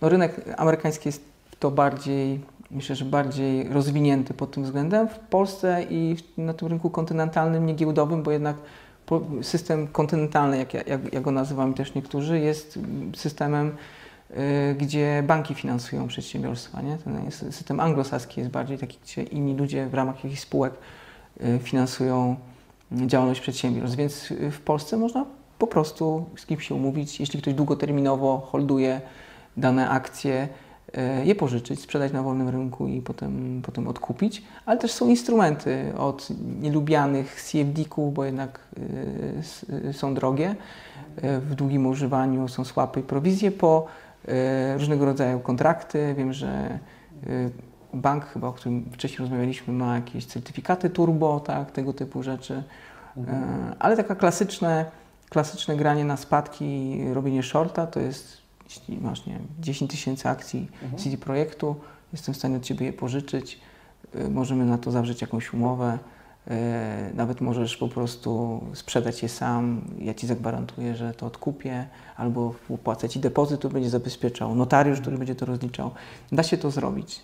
[0.00, 1.24] No, rynek amerykański jest
[1.58, 5.08] to bardziej, myślę, że bardziej rozwinięty pod tym względem.
[5.08, 8.56] W Polsce i na tym rynku kontynentalnym, nie giełdowym, bo jednak
[9.42, 12.78] system kontynentalny, jak, jak, jak go nazywamy też niektórzy, jest
[13.16, 13.76] systemem,
[14.30, 16.82] y, gdzie banki finansują przedsiębiorstwa.
[16.82, 16.98] Nie?
[16.98, 20.72] Ten system anglosaski jest bardziej taki, gdzie inni ludzie w ramach jakichś spółek
[21.40, 22.36] y, finansują
[23.06, 23.96] działalność przedsiębiorstw.
[23.96, 25.26] Więc w Polsce można
[25.58, 29.00] po prostu z kimś się umówić, jeśli ktoś długoterminowo holduje
[29.56, 30.48] dane akcje,
[30.94, 35.92] e, je pożyczyć, sprzedać na wolnym rynku i potem, potem odkupić, ale też są instrumenty
[35.98, 36.28] od
[36.60, 38.60] nielubianych CFD-ków, bo jednak
[39.88, 40.54] y, są drogie,
[41.16, 43.86] e, w długim używaniu są słapy i prowizje, po
[44.74, 46.14] różnego rodzaju kontrakty.
[46.18, 46.78] Wiem, że
[47.94, 52.62] bank chyba, o którym wcześniej rozmawialiśmy, ma jakieś certyfikaty turbo, tak, tego typu rzeczy.
[53.16, 53.42] Mhm.
[53.44, 54.84] E, ale taka klasyczne,
[55.28, 60.68] klasyczne granie na spadki, robienie shorta to jest, jeśli masz nie wiem, 10 tysięcy akcji
[60.82, 61.02] mhm.
[61.02, 61.76] CD Projektu,
[62.12, 63.60] jestem w stanie od Ciebie je pożyczyć,
[64.14, 65.98] e, możemy na to zawrzeć jakąś umowę.
[66.48, 72.54] E, nawet możesz po prostu sprzedać je sam, ja Ci zagwarantuję, że to odkupię, albo
[72.84, 75.90] płacę Ci depozyt, który będzie zabezpieczał, notariusz, który będzie to rozliczał.
[76.32, 77.20] Da się to zrobić.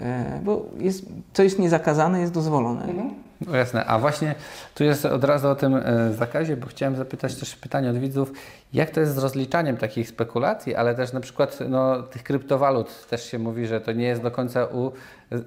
[0.00, 2.84] E, bo jest, co jest niezakazane, jest dozwolone.
[2.84, 3.24] Mhm.
[3.46, 4.34] No jasne, a właśnie
[4.74, 8.32] tu jest od razu o tym e, zakazie, bo chciałem zapytać też pytanie od widzów,
[8.72, 13.30] jak to jest z rozliczaniem takich spekulacji, ale też na przykład no, tych kryptowalut też
[13.30, 14.92] się mówi, że to nie jest do końca u,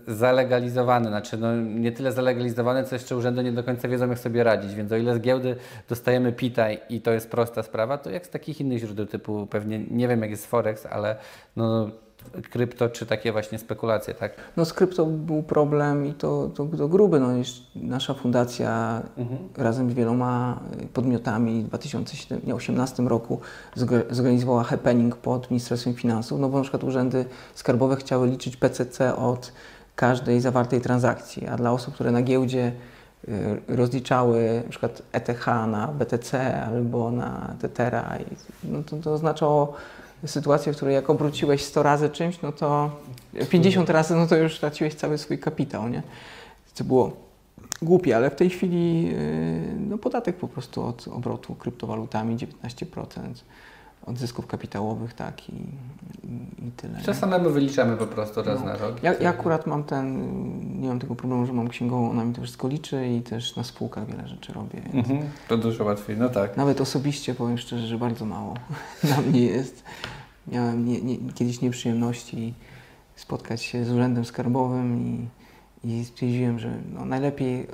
[0.07, 4.43] zalegalizowane, znaczy no, nie tyle zalegalizowane, co jeszcze urzędy nie do końca wiedzą jak sobie
[4.43, 5.55] radzić, więc o ile z giełdy
[5.89, 9.79] dostajemy PITA i to jest prosta sprawa, to jak z takich innych źródeł typu pewnie,
[9.79, 11.15] nie wiem jak jest Forex, ale
[11.55, 11.89] no
[12.51, 14.31] krypto, czy takie właśnie spekulacje, tak?
[14.57, 17.19] No z krypto był problem i to, to, to gruby.
[17.19, 17.27] No,
[17.75, 19.39] nasza fundacja mhm.
[19.57, 20.59] razem z wieloma
[20.93, 23.39] podmiotami w 2018 roku
[24.09, 29.51] zorganizowała happening pod Ministerstwem Finansów, no bo na przykład urzędy skarbowe chciały liczyć PCC od
[29.95, 32.71] każdej zawartej transakcji, a dla osób, które na giełdzie
[33.27, 33.31] y,
[33.67, 38.17] rozliczały na przykład ETH na BTC albo na Tetera,
[38.63, 39.73] no to, to oznaczało
[40.25, 42.91] sytuację, w której jak obróciłeś 100 razy czymś, no to
[43.49, 46.03] 50 razy, no to już straciłeś cały swój kapitał, nie?
[46.73, 47.27] Co było
[47.81, 53.19] głupie, ale w tej chwili y, no, podatek po prostu od obrotu kryptowalutami 19%
[54.07, 57.01] od zysków kapitałowych, tak i, i, i tyle.
[57.01, 58.65] Czy samemu wyliczamy po prostu raz no.
[58.65, 59.03] na rok?
[59.03, 62.41] Ja, ja, akurat mam ten, nie mam tego problemu, że mam księgową, ona mi to
[62.41, 64.81] wszystko liczy i też na spółkach wiele rzeczy robię.
[64.93, 65.19] Mhm.
[65.47, 66.57] To dużo łatwiej, no tak.
[66.57, 68.53] Nawet osobiście powiem szczerze, że bardzo mało
[69.15, 69.83] na mnie jest.
[70.47, 72.53] Miałem nie, nie, kiedyś nieprzyjemności
[73.15, 75.27] spotkać się z urzędem skarbowym i
[75.83, 77.67] i stwierdziłem, że no, najlepiej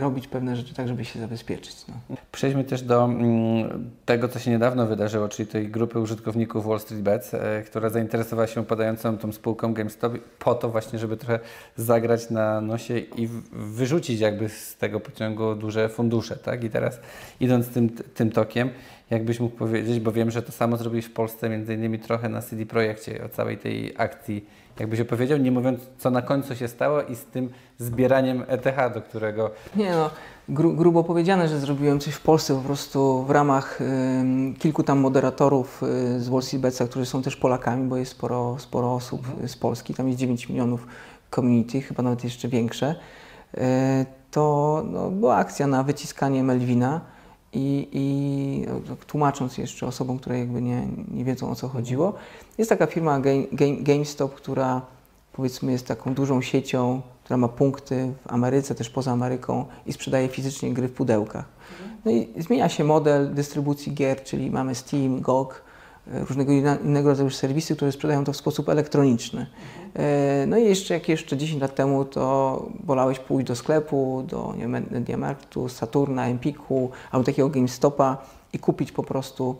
[0.00, 1.76] robić pewne rzeczy tak, żeby się zabezpieczyć.
[1.88, 2.16] No.
[2.32, 7.02] Przejdźmy też do mm, tego, co się niedawno wydarzyło, czyli tej grupy użytkowników Wall Street
[7.02, 11.40] Bets, e, która zainteresowała się upadającą tą spółką GameStop po to właśnie, żeby trochę
[11.76, 16.36] zagrać na nosie i wyrzucić jakby z tego pociągu duże fundusze.
[16.36, 16.64] Tak?
[16.64, 17.00] I teraz
[17.40, 18.70] idąc tym, tym tokiem,
[19.10, 22.42] jakbyś mógł powiedzieć, bo wiem, że to samo zrobiłeś w Polsce, między innymi trochę na
[22.42, 24.46] CD Projekcie, o całej tej akcji
[24.80, 29.02] jakbyś opowiedział, nie mówiąc co na końcu się stało i z tym zbieraniem ETH, do
[29.02, 29.50] którego...
[29.76, 30.10] Nie no,
[30.48, 34.98] gru, grubo powiedziane, że zrobiłem coś w Polsce po prostu w ramach y, kilku tam
[34.98, 39.48] moderatorów y, z Wall Street którzy są też Polakami, bo jest sporo, sporo osób mhm.
[39.48, 40.86] z Polski, tam jest 9 milionów
[41.34, 42.94] community, chyba nawet jeszcze większe.
[43.54, 43.60] Y,
[44.30, 47.00] to no, była akcja na wyciskanie Melvina
[47.52, 48.66] i, i
[49.06, 52.14] tłumacząc jeszcze osobom, które jakby nie, nie wiedzą o co chodziło,
[52.58, 54.82] jest taka firma Game, Game, GameStop, która
[55.32, 60.28] powiedzmy jest taką dużą siecią, która ma punkty w Ameryce, też poza Ameryką i sprzedaje
[60.28, 61.44] fizycznie gry w pudełkach.
[62.04, 65.62] No i zmienia się model dystrybucji gier, czyli mamy Steam, GOG,
[66.12, 66.52] e, różnego
[66.84, 69.46] innego rodzaju serwisy, które sprzedają to w sposób elektroniczny.
[69.96, 74.54] E, no i jeszcze jak jeszcze 10 lat temu, to wolałeś pójść do sklepu, do
[74.90, 78.16] Mediamarktu, Saturna, Empiku albo takiego GameStopa
[78.52, 79.56] i kupić po prostu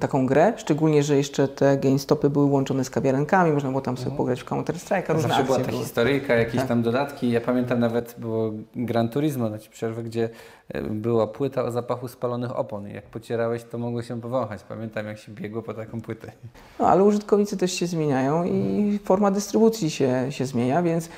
[0.00, 4.10] taką grę, szczególnie, że jeszcze te GameStopy były łączone z kawiarenkami, można było tam sobie
[4.10, 4.16] mhm.
[4.16, 5.82] pograć w Counter-Strike'a, różne Zawsze była ta były.
[5.82, 6.68] historyjka, jakieś tak.
[6.68, 7.30] tam dodatki.
[7.30, 10.28] Ja pamiętam nawet było Gran Turismo na ci przerwę, gdzie
[10.68, 14.62] e, była płyta o zapachu spalonych opon i jak pocierałeś, to mogło się powąchać.
[14.68, 16.32] Pamiętam, jak się biegło po taką płytę.
[16.78, 18.98] No, ale użytkownicy też się zmieniają i mhm.
[18.98, 21.08] forma dystrybucji się, się zmienia, więc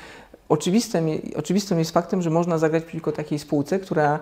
[0.49, 1.05] oczywistym,
[1.35, 4.19] oczywistym jest faktem, że można zagrać przeciwko takiej spółce, która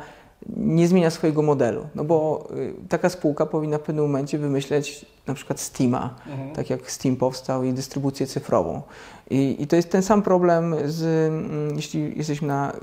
[0.48, 1.88] nie zmienia swojego modelu.
[1.96, 6.56] No bo y, taka spółka powinna w pewnym momencie wymyśleć na przykład Steama, mhm.
[6.56, 8.82] tak jak Steam powstał i dystrybucję cyfrową.
[9.30, 12.74] I, I, to jest ten sam problem, z, mm, jeśli jesteśmy na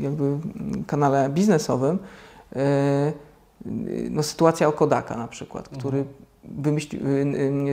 [0.00, 0.38] jakby
[0.86, 1.98] kanale biznesowym,
[2.56, 2.58] y,
[3.66, 6.25] y, no sytuacja o Kodaka na przykład, który mhm.
[6.58, 7.02] Wymyślił,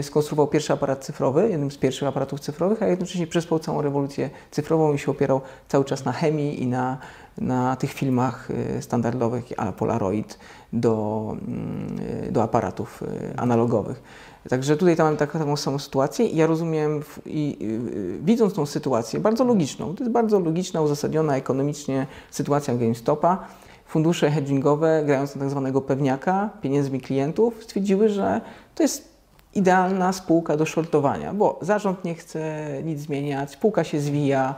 [0.01, 4.93] skonstruował pierwszy aparat cyfrowy, jednym z pierwszych aparatów cyfrowych, a jednocześnie przespał całą rewolucję cyfrową
[4.93, 6.97] i się opierał cały czas na chemii i na
[7.37, 10.39] na tych filmach y, standardowych, a Polaroid
[10.73, 11.97] do, mm,
[12.31, 14.03] do aparatów y, analogowych.
[14.49, 19.19] Także tutaj tam mam taką, samą sytuację i ja rozumiem i y, widząc tą sytuację,
[19.19, 23.47] bardzo logiczną, to jest bardzo logiczna, uzasadniona ekonomicznie sytuacja GameStopa,
[23.87, 28.41] fundusze hedgingowe, grając na tak zwanego pewniaka, pieniędzmi klientów, stwierdziły, że
[28.75, 29.13] to jest
[29.55, 34.55] idealna spółka do shortowania, bo zarząd nie chce nic zmieniać, spółka się zwija,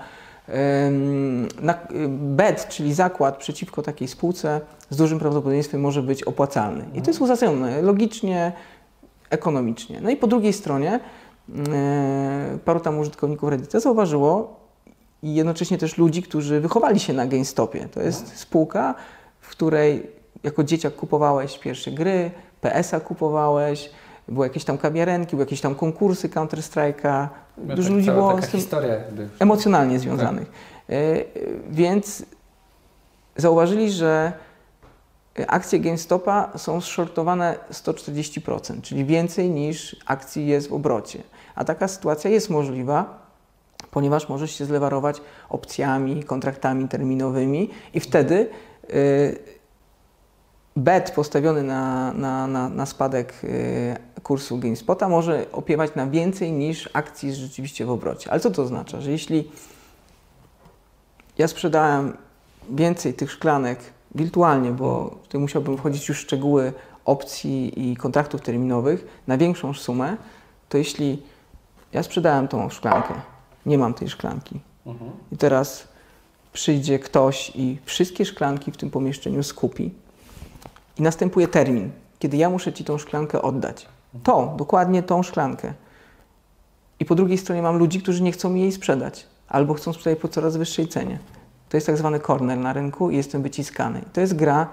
[2.08, 6.86] bet, czyli zakład przeciwko takiej spółce z dużym prawdopodobieństwem może być opłacalny.
[6.94, 8.52] I to jest uzasadnione logicznie,
[9.30, 10.02] ekonomicznie.
[10.02, 11.00] No i po drugiej stronie
[11.74, 14.60] e, paru tam użytkowników Reddita zauważyło
[15.24, 17.88] i jednocześnie też ludzi, którzy wychowali się na GameStopie.
[17.94, 18.96] To jest spółka,
[19.40, 20.08] w której
[20.44, 23.90] jako dzieciak kupowałeś pierwsze gry, PS-a kupowałeś,
[24.28, 27.28] były jakieś tam kawiarenki, były jakieś tam konkursy Counter-Strike'a.
[27.58, 28.62] No Dużo tak, ludzi było z tym
[29.40, 30.48] emocjonalnie związanych.
[30.48, 30.98] Tak.
[31.70, 32.26] Więc
[33.36, 34.34] zauważyli, że
[35.48, 41.24] akcje GameStopa są shortowane 140%, czyli więcej niż akcji jest w obrocie.
[41.56, 43.26] A taka sytuacja jest możliwa,
[43.92, 48.50] ponieważ możesz się zlewarować opcjami, kontraktami terminowymi i wtedy
[48.94, 49.40] y,
[50.76, 56.90] bet postawiony na, na, na, na spadek y, kursu GameSpota może opiewać na więcej niż
[56.94, 58.32] akcji rzeczywiście w obrocie.
[58.32, 59.02] Ale co to oznacza?
[59.02, 59.52] Że jeśli
[61.38, 62.18] ja sprzedałem
[62.70, 63.80] więcej tych szklanek
[64.16, 66.74] wirtualnie, bo tutaj musiałbym wchodzić już w szczegóły
[67.06, 70.18] opcji i kontraktów terminowych na większą sumę,
[70.70, 71.24] to jeśli
[71.94, 73.14] ja sprzedałem tą szklankę,
[73.66, 75.12] nie mam tej szklanki mhm.
[75.32, 75.88] i teraz
[76.54, 79.94] przyjdzie ktoś i wszystkie szklanki w tym pomieszczeniu skupi
[80.98, 83.95] i następuje termin, kiedy ja muszę Ci tą szklankę oddać.
[84.24, 85.74] Tą, dokładnie tą szklankę.
[87.00, 90.20] I po drugiej stronie mam ludzi, którzy nie chcą mi jej sprzedać, albo chcą sprzedać
[90.20, 91.20] po coraz wyższej cenie.
[91.70, 94.02] To jest tak zwany corner na rynku i jestem wyciskany.
[94.14, 94.68] To jest gra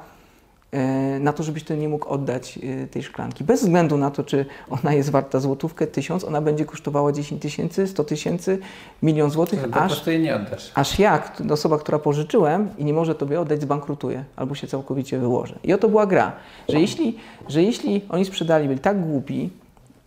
[1.20, 3.44] na to, żebyś ty nie mógł oddać e, tej szklanki.
[3.44, 7.86] Bez względu na to, czy ona jest warta złotówkę, tysiąc, ona będzie kosztowała 10 tysięcy,
[7.86, 8.58] 100 tysięcy,
[9.02, 10.72] milion złotych, aż, nie oddasz.
[10.74, 15.58] aż jak osoba, która pożyczyłem i nie może tobie oddać, zbankrutuje albo się całkowicie wyłoży.
[15.64, 16.32] I oto była gra,
[16.68, 19.50] że jeśli, że jeśli oni sprzedali, byli tak głupi,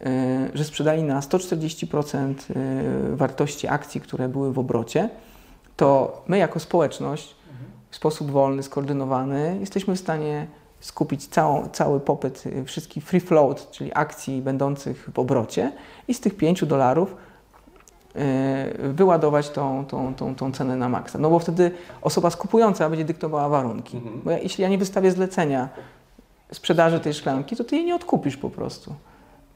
[0.02, 2.34] e, że sprzedali na 140%
[3.14, 5.10] wartości akcji, które były w obrocie,
[5.78, 7.35] to my jako społeczność
[7.96, 10.48] w sposób wolny, skoordynowany jesteśmy w stanie
[10.80, 15.72] skupić całą, cały popyt y, wszystkich free float, czyli akcji będących w obrocie
[16.08, 17.16] i z tych 5 dolarów
[18.16, 21.20] y, wyładować tą, tą, tą, tą cenę na maksa.
[21.20, 23.98] No bo wtedy osoba skupująca będzie dyktowała warunki.
[23.98, 24.22] Mhm.
[24.24, 25.70] Bo ja, jeśli ja nie wystawię zlecenia
[26.52, 28.96] sprzedaży tej szklanki, to ty jej nie odkupisz po prostu.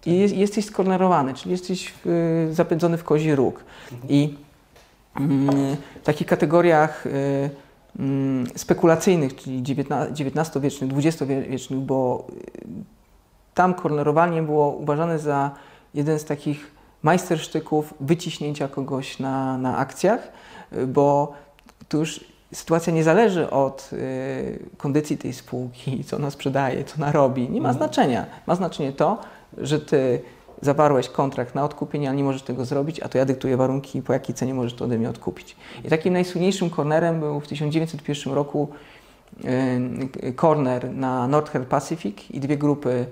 [0.05, 3.63] I jest, jesteś skornerowany, czyli jesteś w, y, zapędzony w kozi róg.
[3.91, 4.09] Mhm.
[4.09, 4.37] I
[6.01, 7.49] w takich kategoriach mm,
[8.55, 9.63] spekulacyjnych, czyli
[10.19, 12.67] XIX-wiecznych, XX-wiecznych, bo y,
[13.53, 15.51] tam kornerowanie było uważane za
[15.93, 16.71] jeden z takich
[17.03, 20.31] majstersztyków wyciśnięcia kogoś na, na akcjach,
[20.73, 21.33] y, bo
[21.89, 27.11] tu już sytuacja nie zależy od y, kondycji tej spółki, co ona sprzedaje, co ona
[27.11, 27.49] robi.
[27.49, 27.75] Nie ma mhm.
[27.77, 28.25] znaczenia.
[28.47, 29.17] Ma znaczenie to,
[29.57, 30.21] że ty
[30.61, 34.13] zawarłeś kontrakt na odkupienie, a nie możesz tego zrobić, a to ja dyktuję warunki, po
[34.13, 35.55] jakiej cenie możesz to ode mnie odkupić.
[35.85, 38.69] I takim najsłynniejszym kornerem był w 1901 roku
[40.35, 43.05] corner na Northern Pacific i dwie grupy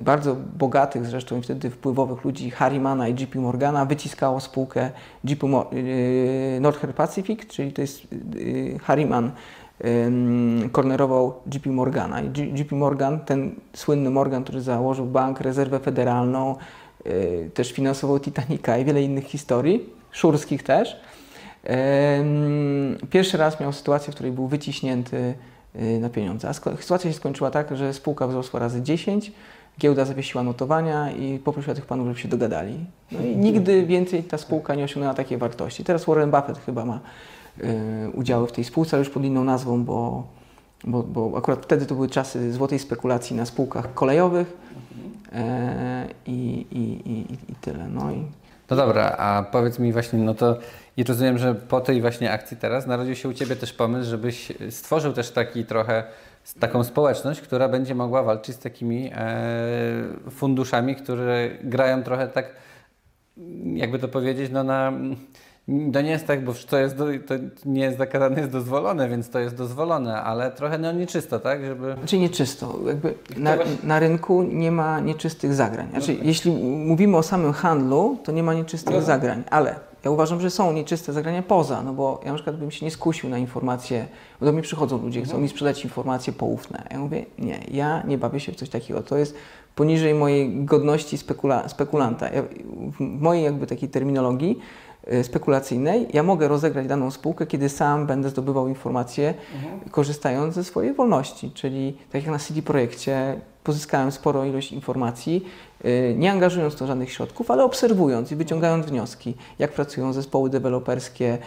[0.00, 4.90] bardzo bogatych zresztą i wtedy wpływowych ludzi Harrimana i JP Morgana wyciskało spółkę
[5.24, 5.46] JP
[6.60, 8.02] Northern Pacific, czyli to jest
[8.82, 9.30] Harriman
[10.72, 12.20] kornerował JP Morgana.
[12.20, 12.26] I
[12.58, 16.56] JP Morgan, ten słynny Morgan, który założył bank, rezerwę federalną, y,
[17.54, 21.00] też finansował Titanica i wiele innych historii, szurskich też.
[23.10, 25.34] Pierwszy raz miał sytuację, w której był wyciśnięty
[25.76, 26.48] y, na pieniądze.
[26.48, 29.32] A sytuacja się skończyła tak, że spółka wzrosła razy 10,
[29.80, 32.74] giełda zawiesiła notowania i poprosiła tych panów, żeby się dogadali.
[33.12, 35.84] No i nigdy więcej ta spółka nie osiągnęła takiej wartości.
[35.84, 37.00] Teraz Warren Buffett chyba ma
[37.62, 40.26] Y, udziały w tej spółce, ale już pod inną nazwą, bo,
[40.84, 44.56] bo, bo akurat wtedy to były czasy złotej spekulacji na spółkach kolejowych
[46.26, 47.88] i, i, i, i tyle.
[47.88, 48.26] No, i...
[48.70, 50.58] no dobra, a powiedz mi właśnie, no to
[50.96, 54.52] i rozumiem, że po tej właśnie akcji teraz narodził się u Ciebie też pomysł, żebyś
[54.70, 56.04] stworzył też taki trochę
[56.60, 62.52] taką społeczność, która będzie mogła walczyć z takimi e, funduszami, które grają trochę tak,
[63.74, 64.92] jakby to powiedzieć, no na
[65.92, 69.30] to nie jest tak, bo to, jest do, to nie jest zakazane, jest dozwolone, więc
[69.30, 71.64] to jest dozwolone, ale trochę no nieczysto, tak?
[71.64, 71.94] Żeby...
[71.98, 72.78] Znaczy nieczysto.
[72.86, 75.90] Jakby na, na rynku nie ma nieczystych zagrań.
[75.90, 76.26] Znaczy, tak.
[76.26, 76.52] jeśli
[76.86, 79.02] mówimy o samym handlu, to nie ma nieczystych no.
[79.02, 79.74] zagrań, ale
[80.04, 82.90] ja uważam, że są nieczyste zagrania poza, no bo ja na przykład bym się nie
[82.90, 84.06] skusił na informacje,
[84.40, 85.42] bo do mnie przychodzą ludzie, chcą mhm.
[85.42, 86.86] mi sprzedać informacje poufne.
[86.90, 89.02] Ja mówię, nie, ja nie bawię się w coś takiego.
[89.02, 89.34] To jest
[89.74, 92.28] poniżej mojej godności spekula spekulanta.
[92.30, 92.42] Ja,
[92.98, 94.58] w mojej jakby takiej terminologii
[95.22, 99.80] spekulacyjnej, ja mogę rozegrać daną spółkę, kiedy sam będę zdobywał informacje, mhm.
[99.90, 101.50] korzystając ze swojej wolności.
[101.54, 105.44] Czyli tak jak na CD Projekcie pozyskałem sporo ilość informacji,
[105.84, 111.38] y, nie angażując to żadnych środków, ale obserwując i wyciągając wnioski, jak pracują zespoły deweloperskie,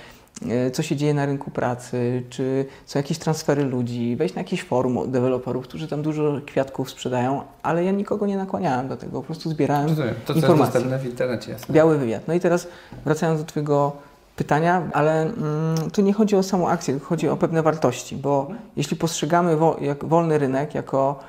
[0.73, 5.12] co się dzieje na rynku pracy, czy są jakieś transfery ludzi, wejść na jakiś forum
[5.12, 9.50] deweloperów, którzy tam dużo kwiatków sprzedają, ale ja nikogo nie nakłaniałem do tego, po prostu
[9.50, 10.15] zbierałem Rozumiem.
[10.26, 10.63] To, co informacje.
[10.63, 11.52] jest dostępne w internecie.
[11.52, 11.76] Jasne.
[11.76, 12.28] Biały wywiad.
[12.28, 12.67] No i teraz
[13.06, 13.91] wracając do Twojego
[14.36, 15.36] pytania, ale mm,
[15.93, 20.06] tu nie chodzi o samą akcję, chodzi o pewne wartości, bo jeśli postrzegamy wo, jak
[20.06, 21.19] wolny rynek jako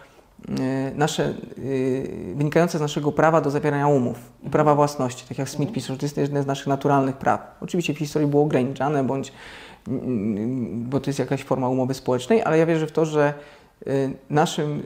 [0.94, 5.72] nasze, y, wynikające z naszego prawa do zawierania umów i prawa własności, tak jak Smith
[5.72, 7.56] pisał, że to jest jedne z naszych naturalnych praw.
[7.60, 9.32] Oczywiście w historii było ograniczane, bądź,
[9.88, 13.34] mm, bo to jest jakaś forma umowy społecznej, ale ja wierzę w to, że
[13.86, 14.82] y, naszym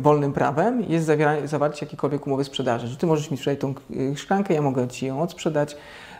[0.00, 1.10] wolnym prawem jest
[1.44, 3.74] zawarcie jakiejkolwiek umowy sprzedaży, że Ty możesz mi sprzedać tą
[4.16, 5.76] szklankę, ja mogę Ci ją odsprzedać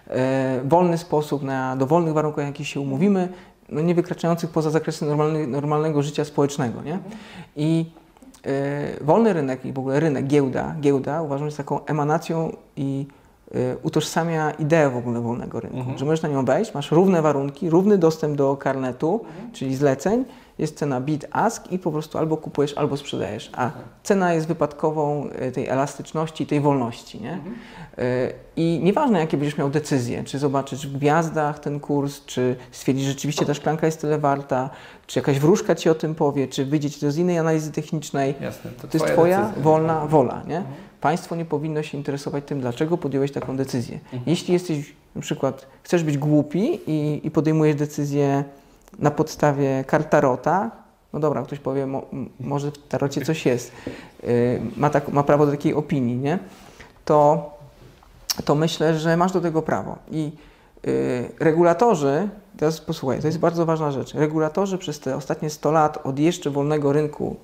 [0.07, 3.29] w wolny sposób, na dowolnych warunkach, jakich się umówimy,
[3.69, 6.83] no nie wykraczających poza zakresy normalny, normalnego życia społecznego.
[6.83, 6.99] Nie?
[7.57, 8.06] I E,
[9.01, 13.07] wolny rynek i w ogóle rynek, giełda, giełda uważam, że jest taką emanacją i
[13.55, 15.99] e, utożsamia ideę w ogóle wolnego rynku, mhm.
[15.99, 19.53] że możesz na nią wejść, masz równe warunki, równy dostęp do karnetu, mhm.
[19.53, 20.25] czyli zleceń,
[20.59, 23.71] jest cena bid ask i po prostu albo kupujesz, albo sprzedajesz, a
[24.03, 27.21] cena jest wypadkową e, tej elastyczności, tej wolności.
[27.21, 27.33] Nie?
[27.33, 27.57] Mhm.
[28.57, 33.11] I nieważne, jakie będziesz miał decyzje, czy zobaczysz w gwiazdach ten kurs, czy stwierdzisz, że
[33.11, 34.71] rzeczywiście ta szklanka jest tyle warta,
[35.07, 38.35] czy jakaś wróżka ci o tym powie, czy wyjdzie ci to z innej analizy technicznej.
[38.41, 39.63] Jasne, to, to jest twoja decyzja.
[39.63, 40.43] wolna wola.
[40.49, 40.57] Nie?
[40.57, 40.75] Mhm.
[41.01, 43.95] Państwo nie powinno się interesować tym, dlaczego podjąłeś taką decyzję.
[44.05, 44.23] Mhm.
[44.27, 48.45] Jeśli jesteś, na przykład, chcesz być głupi i, i podejmujesz decyzję
[48.99, 50.71] na podstawie kart tarota,
[51.13, 52.03] no dobra, ktoś powie, mo,
[52.41, 53.73] może w tarocie coś jest,
[54.23, 54.29] yy,
[54.77, 56.39] ma, tak, ma prawo do takiej opinii, nie?
[57.05, 57.51] To,
[58.45, 59.99] to myślę, że masz do tego prawo.
[60.11, 60.33] I
[60.85, 60.93] yy,
[61.41, 66.19] regulatorzy, teraz posłuchaj, to jest bardzo ważna rzecz, regulatorzy przez te ostatnie 100 lat, od
[66.19, 67.37] jeszcze wolnego rynku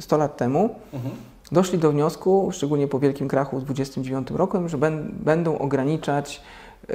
[0.00, 1.14] 100 lat temu, mhm.
[1.52, 6.42] doszli do wniosku, szczególnie po wielkim krachu w 29 roku, że ben, będą ograniczać
[6.88, 6.94] yy,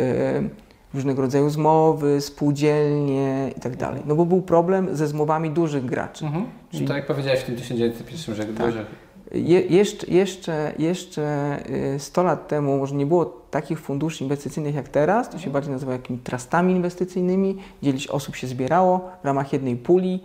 [0.93, 4.01] różnego rodzaju zmowy, spółdzielnie i tak dalej.
[4.05, 6.25] No bo był problem ze zmowami dużych graczy.
[6.25, 6.45] Mhm.
[6.71, 8.65] Czyli, tak jak powiedziałeś w tym 1901, że tak.
[8.65, 9.07] dużych...
[9.31, 11.57] Je, jeszcze, jeszcze, jeszcze
[11.97, 15.71] 100 y, lat temu może nie było takich funduszy inwestycyjnych jak teraz, to się bardziej
[15.71, 20.23] nazywa jakimiś trustami inwestycyjnymi, gdzie osób się zbierało w ramach jednej puli,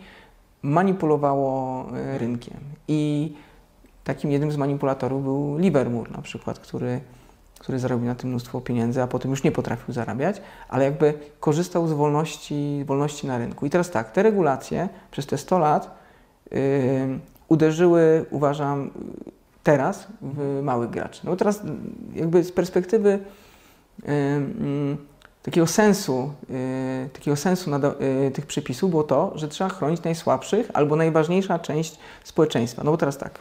[0.63, 2.61] manipulowało y, rynkiem.
[2.89, 3.33] I
[4.05, 7.01] takim jednym z manipulatorów był Livermore na przykład, który
[7.63, 11.89] który zarobił na tym mnóstwo pieniędzy, a potem już nie potrafił zarabiać, ale jakby korzystał
[11.89, 13.67] z wolności, wolności na rynku.
[13.67, 15.91] I teraz tak, te regulacje przez te 100 lat
[16.51, 16.59] yy,
[17.49, 18.91] uderzyły, uważam,
[19.63, 21.21] teraz w małych graczy.
[21.25, 21.63] No teraz
[22.15, 23.19] jakby z perspektywy
[24.03, 24.97] yy, yy,
[25.43, 30.97] takiego sensu, yy, takiego sensu yy, tych przepisów było to, że trzeba chronić najsłabszych albo
[30.97, 32.85] najważniejsza część społeczeństwa.
[32.85, 33.39] No bo teraz tak,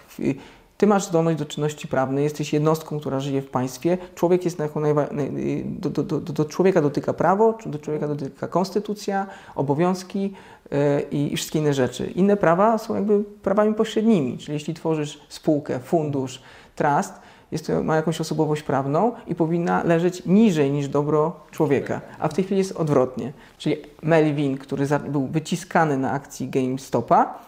[0.81, 3.97] ty masz zdolność do czynności prawnej, jesteś jednostką, która żyje w państwie.
[4.15, 8.47] Człowiek jest jako najwa- naj- do, do, do, do człowieka dotyka prawo, do człowieka dotyka
[8.47, 10.33] konstytucja, obowiązki
[10.71, 12.07] yy, i, wszystkie inne rzeczy.
[12.07, 16.41] Inne prawa są jakby prawami pośrednimi, czyli jeśli tworzysz spółkę, fundusz,
[16.75, 17.13] trust,
[17.51, 22.01] jest to, ma jakąś osobowość prawną i powinna leżeć niżej niż dobro człowieka.
[22.19, 23.33] A w tej chwili jest odwrotnie.
[23.57, 27.39] Czyli Melvin, który za, był wyciskany na akcji GameStopa,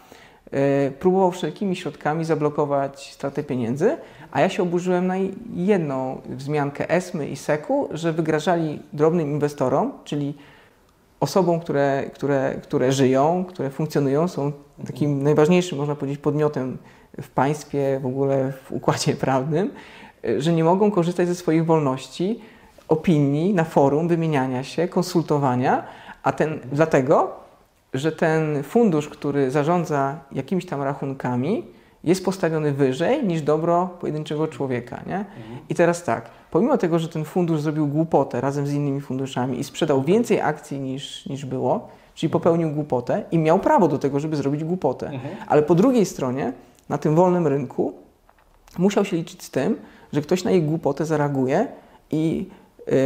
[0.99, 3.97] próbował wszelkimi środkami zablokować stratę pieniędzy,
[4.31, 5.15] a ja się oburzyłem na
[5.53, 10.33] jedną wzmiankę ESMY i SEC-u, że wygrażali drobnym inwestorom, czyli
[11.19, 14.51] osobom, które, które, które żyją, które funkcjonują, są
[14.87, 16.77] takim najważniejszym, można powiedzieć, podmiotem
[17.21, 19.71] w państwie, w ogóle w układzie prawnym,
[20.37, 22.39] że nie mogą korzystać ze swoich wolności,
[22.87, 25.83] opinii na forum, wymieniania się, konsultowania,
[26.23, 27.42] a ten dlatego,
[27.93, 31.65] że ten fundusz, który zarządza jakimiś tam rachunkami,
[32.03, 35.01] jest postawiony wyżej niż dobro pojedynczego człowieka.
[35.07, 35.25] Nie?
[35.69, 39.63] I teraz tak, pomimo tego, że ten fundusz zrobił głupotę razem z innymi funduszami i
[39.63, 44.35] sprzedał więcej akcji niż, niż było, czyli popełnił głupotę i miał prawo do tego, żeby
[44.35, 45.11] zrobić głupotę.
[45.47, 46.53] Ale po drugiej stronie,
[46.89, 47.93] na tym wolnym rynku,
[48.77, 49.75] musiał się liczyć z tym,
[50.13, 51.67] że ktoś na ich głupotę zareaguje
[52.11, 52.49] i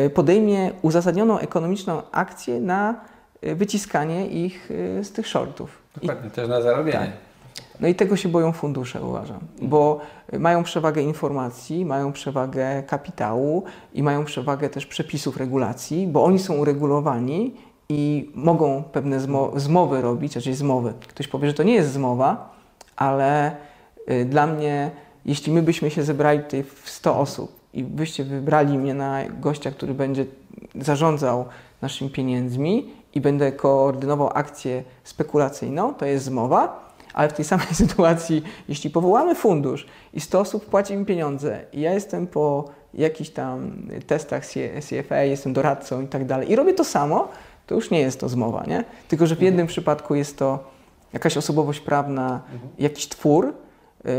[0.05, 3.01] y, podejmie uzasadnioną ekonomiczną akcję na
[3.41, 5.77] wyciskanie ich y, z tych shortów.
[6.01, 6.99] I, Dokładnie, też na zarobienie.
[6.99, 7.09] Tak.
[7.79, 9.99] no i tego się boją fundusze, uważam, bo
[10.39, 13.63] mają przewagę informacji, mają przewagę kapitału
[13.93, 17.53] i mają przewagę też przepisów regulacji, bo oni są uregulowani
[17.89, 20.93] i mogą pewne zmo- zmowy robić, raczej zmowy.
[21.07, 22.55] Ktoś powie, że to nie jest zmowa,
[22.95, 23.55] ale
[24.11, 24.91] y, dla mnie,
[25.25, 29.71] jeśli my byśmy się zebrali tutaj w 100 osób i byście wybrali mnie na gościa,
[29.71, 30.25] który będzie
[30.75, 31.45] zarządzał
[31.81, 38.43] naszymi pieniędzmi i będę koordynował akcję spekulacyjną, to jest zmowa, ale w tej samej sytuacji,
[38.69, 43.71] jeśli powołamy fundusz i 100 osób płaci mi pieniądze i ja jestem po jakichś tam
[44.07, 44.43] testach
[44.89, 47.27] CFA, jestem doradcą i tak dalej i robię to samo,
[47.67, 48.83] to już nie jest to zmowa, nie?
[49.07, 50.59] Tylko, że w jednym przypadku jest to
[51.13, 52.41] jakaś osobowość prawna,
[52.79, 53.53] jakiś twór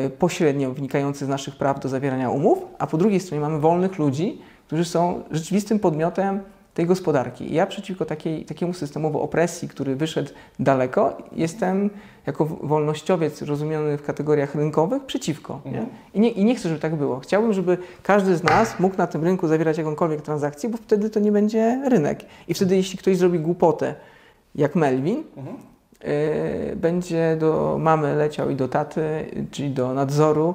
[0.06, 3.98] y, pośrednio wynikający z naszych praw do zawierania umów, a po drugiej stronie mamy wolnych
[3.98, 6.40] ludzi, którzy są rzeczywistym podmiotem
[6.78, 7.52] tej gospodarki.
[7.52, 11.90] I ja przeciwko takiej, takiemu systemowi opresji, który wyszedł daleko, jestem
[12.26, 15.60] jako wolnościowiec rozumiany w kategoriach rynkowych przeciwko.
[15.64, 15.86] Nie?
[16.14, 17.20] I, nie, I nie chcę, żeby tak było.
[17.20, 21.20] Chciałbym, żeby każdy z nas mógł na tym rynku zawierać jakąkolwiek transakcję, bo wtedy to
[21.20, 22.24] nie będzie rynek.
[22.48, 23.94] I wtedy, jeśli ktoś zrobi głupotę,
[24.54, 25.24] jak Melvin,
[26.72, 29.02] y, będzie do mamy leciał i do taty,
[29.50, 30.54] czyli do nadzoru,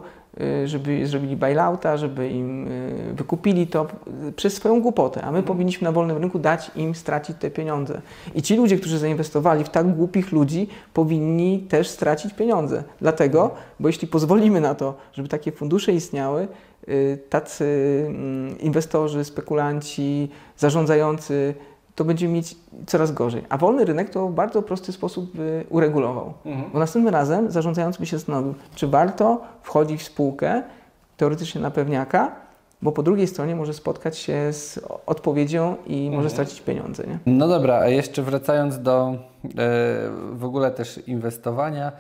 [0.66, 3.88] żeby zrobili bailouta, żeby im y, wykupili to
[4.28, 8.02] y, przez swoją głupotę, a my powinniśmy na wolnym rynku dać im stracić te pieniądze.
[8.36, 12.84] I ci ludzie, którzy zainwestowali w tak głupich ludzi, powinni też stracić pieniądze.
[13.02, 16.48] Dlatego, bo jeśli pozwolimy na to, żeby takie fundusze istniały,
[16.88, 17.66] y, tacy
[18.08, 21.54] mm, inwestorzy, spekulanci, zarządzający,
[21.96, 22.56] to będziemy mieć
[22.88, 23.44] coraz gorzej.
[23.50, 26.34] A wolny rynek to w bardzo prosty sposób by uregulował.
[26.74, 30.64] Bo następnym razem zarządzający by się zastanowił, czy warto wchodzić w spółkę
[31.18, 32.32] teoretycznie na pewniaka,
[32.82, 37.04] bo po drugiej stronie może spotkać się z odpowiedzią i może stracić pieniądze.
[37.08, 37.20] Nie?
[37.26, 39.18] No dobra, a jeszcze wracając do e,
[40.32, 41.92] w ogóle też inwestowania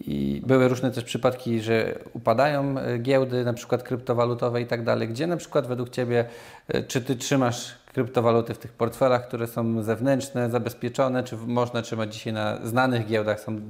[0.00, 5.08] i były różne też przypadki, że upadają e, giełdy, na przykład kryptowalutowe i tak dalej.
[5.08, 6.24] Gdzie na przykład według Ciebie,
[6.68, 12.14] e, czy Ty trzymasz kryptowaluty w tych portfelach, które są zewnętrzne, zabezpieczone, czy można trzymać
[12.14, 13.40] dzisiaj na znanych giełdach?
[13.40, 13.60] Są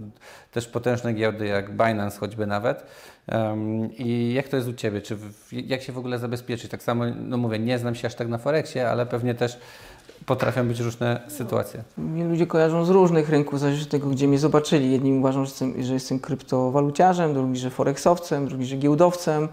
[0.51, 2.85] też potężne giełdy jak Binance choćby nawet.
[3.27, 5.01] Em, I jak to jest u Ciebie?
[5.01, 6.71] Czy w, jak się w ogóle zabezpieczyć?
[6.71, 9.59] Tak samo, no mówię, nie znam się aż tak na Forexie, ale pewnie też
[10.27, 11.83] potrafią być różne sytuacje.
[11.99, 14.93] Mnie ludzie kojarzą z różnych rynków, zależy od tego, gdzie mnie zobaczyli.
[14.93, 19.49] Jedni uważają, że jestem, że jestem kryptowaluciarzem, drugi, że forexowcem, drugi, że giełdowcem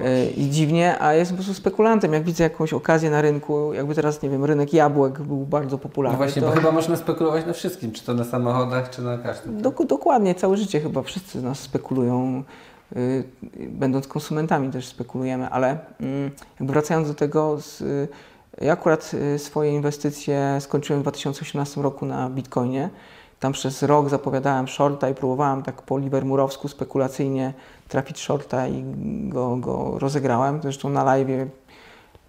[0.00, 2.12] e, i dziwnie, a ja jestem po prostu spekulantem.
[2.12, 5.78] Jak widzę jakąś okazję na rynku, jakby teraz, nie wiem, rynek jabłek był bardzo No
[5.82, 9.18] popularny, właśnie, to bo chyba można spekulować na wszystkim, czy to na samochodach, czy na
[9.18, 9.62] każdym.
[9.62, 12.42] dok- dokładnie, całe życie chyba wszyscy z nas spekulują,
[12.96, 13.24] y,
[13.68, 18.08] będąc konsumentami też spekulujemy, ale mm, jakby wracając do tego, z, y,
[18.60, 22.90] ja akurat y, swoje inwestycje skończyłem w 2018 roku na Bitcoinie.
[23.40, 27.54] Tam przez rok zapowiadałem shorta i próbowałem tak po livermurowsku spekulacyjnie
[27.88, 28.84] trafić shorta i
[29.28, 30.62] go, go rozegrałem.
[30.62, 31.28] Zresztą na live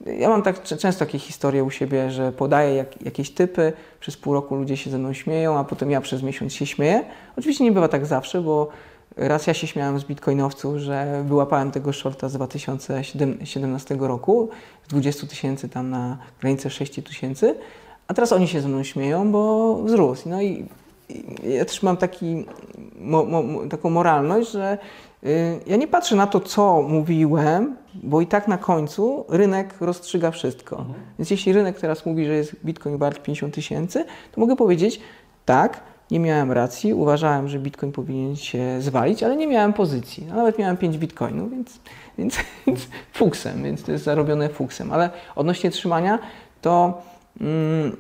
[0.06, 4.34] ja mam tak często takie historie u siebie, że podaję jak, jakieś typy, przez pół
[4.34, 7.04] roku ludzie się ze mną śmieją, a potem ja przez miesiąc się śmieję.
[7.38, 8.70] Oczywiście nie bywa tak zawsze, bo
[9.18, 14.50] raz ja się śmiałem z bitcoinowców, że wyłapałem tego shorta z 2017 roku,
[14.84, 17.56] z 20 tysięcy tam na granicę 6 tysięcy,
[18.08, 20.30] a teraz oni się ze mną śmieją, bo wzrósł.
[20.30, 20.66] No i
[21.44, 22.46] ja też mam taki,
[23.00, 24.78] mo, mo, taką moralność, że
[25.24, 30.32] y, ja nie patrzę na to, co mówiłem, bo i tak na końcu rynek rozstrzyga
[30.32, 30.78] wszystko.
[30.78, 31.00] Mhm.
[31.20, 35.00] Więc jeśli rynek teraz mówi, że jest Bitcoin wart 50 tysięcy, to mogę powiedzieć
[35.46, 35.80] tak,
[36.12, 40.26] nie miałem racji, uważałem, że Bitcoin powinien się zwalić, ale nie miałem pozycji.
[40.26, 41.80] Nawet miałem 5 Bitcoinów, więc,
[42.18, 42.38] więc,
[42.68, 44.92] więc fuksem, więc to jest zarobione fuksem.
[44.92, 46.20] Ale odnośnie trzymania,
[46.62, 47.02] to
[47.42, 47.98] mm,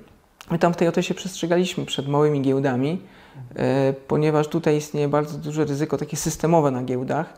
[0.51, 3.01] my tam w tej oto się przestrzegaliśmy przed małymi giełdami,
[3.55, 7.33] e, ponieważ tutaj istnieje bardzo duże ryzyko takie systemowe na giełdach,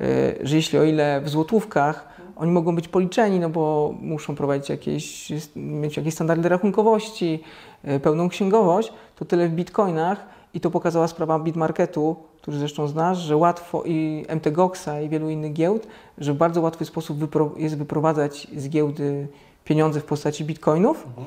[0.00, 0.06] e,
[0.40, 2.08] że jeśli o ile w złotówkach
[2.38, 7.42] oni mogą być policzeni, no bo muszą prowadzić jakieś, mieć jakieś standardy rachunkowości,
[7.84, 13.18] e, pełną księgowość, to tyle w bitcoinach i to pokazała sprawa Bitmarketu, który zresztą znasz,
[13.18, 15.86] że łatwo i MTGOXa i wielu innych giełd,
[16.18, 19.28] że w bardzo łatwy sposób wypro, jest wyprowadzać z giełdy
[19.64, 21.26] pieniądze w postaci bitcoinów mhm.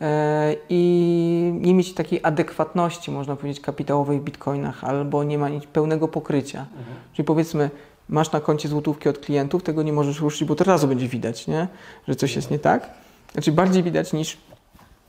[0.00, 6.08] e, i nie mieć takiej adekwatności, można powiedzieć, kapitałowej w bitcoinach, albo nie ma pełnego
[6.08, 6.66] pokrycia.
[6.78, 6.96] Mhm.
[7.12, 7.70] Czyli powiedzmy,
[8.08, 11.46] masz na koncie złotówki od klientów, tego nie możesz ruszyć, bo to razu będzie widać,
[11.46, 11.68] nie?
[12.08, 12.90] że coś jest nie tak.
[13.32, 14.36] Znaczy bardziej widać niż,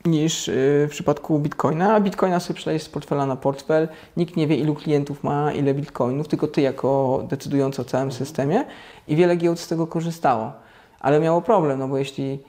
[0.05, 3.87] niż y, w przypadku bitcoina, a bitcoina sobie przelejesz z portfela na portfel,
[4.17, 8.65] nikt nie wie ilu klientów ma, ile bitcoinów, tylko ty jako decydujący o całym systemie
[9.07, 10.51] i wiele giełd z tego korzystało.
[10.99, 12.39] Ale miało problem, no bo jeśli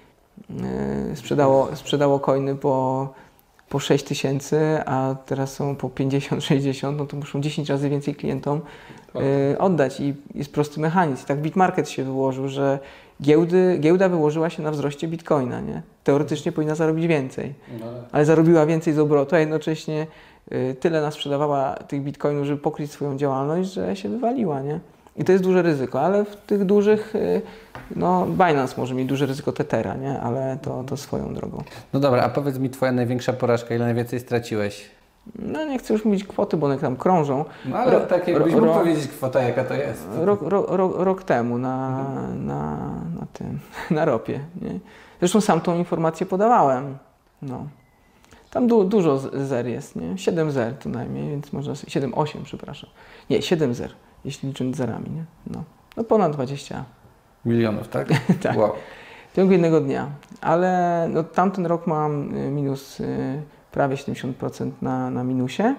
[1.12, 3.08] y, sprzedało, sprzedało coiny po
[3.68, 8.60] po 6 tysięcy, a teraz są po 50-60, no to muszą 10 razy więcej klientom
[9.52, 11.26] y, oddać i jest prosty mechanizm.
[11.26, 12.78] Tak Bitmarket się wyłożył, że
[13.22, 15.82] giełdy, giełda wyłożyła się na wzroście bitcoina, nie?
[16.04, 20.06] Teoretycznie powinna zarobić więcej, no ale zarobiła więcej z obrotu, a jednocześnie
[20.52, 24.80] y, tyle nas sprzedawała tych bitcoinów, żeby pokryć swoją działalność, że się wywaliła, nie?
[25.18, 27.42] I to jest duże ryzyko, ale w tych dużych, y,
[27.96, 30.20] no Binance może mieć duże ryzyko Tetera, nie?
[30.20, 31.62] Ale to, to swoją drogą.
[31.92, 34.90] No dobra, a powiedz mi Twoja największa porażka, ile najwięcej straciłeś?
[35.38, 37.44] No nie chcę już mówić kwoty, bo one tam krążą.
[37.64, 40.08] No ale ro, tak jakbyś ro, mógł powiedzieć kwota, jaka to jest.
[40.20, 42.46] Rok, ro, rok temu na, mhm.
[42.46, 42.76] na,
[43.20, 43.58] na tym,
[43.96, 44.40] na ropie.
[44.62, 44.78] Nie?
[45.18, 46.98] Zresztą sam tą informację podawałem.
[47.42, 47.66] No.
[48.50, 50.18] Tam du, dużo zer jest, nie?
[50.18, 52.90] 7 zer co najmniej, więc można 7, 8 przepraszam.
[53.30, 53.90] Nie, 7 zer
[54.26, 55.24] jeśli licząc zerami, nie?
[55.46, 55.64] No,
[55.96, 56.84] no ponad 20
[57.44, 58.08] milionów, tak?
[58.42, 58.56] tak.
[58.56, 58.72] Wow.
[59.32, 60.10] W ciągu jednego dnia.
[60.40, 65.74] Ale no, tamten rok mam y, minus y, prawie 70% na, na minusie.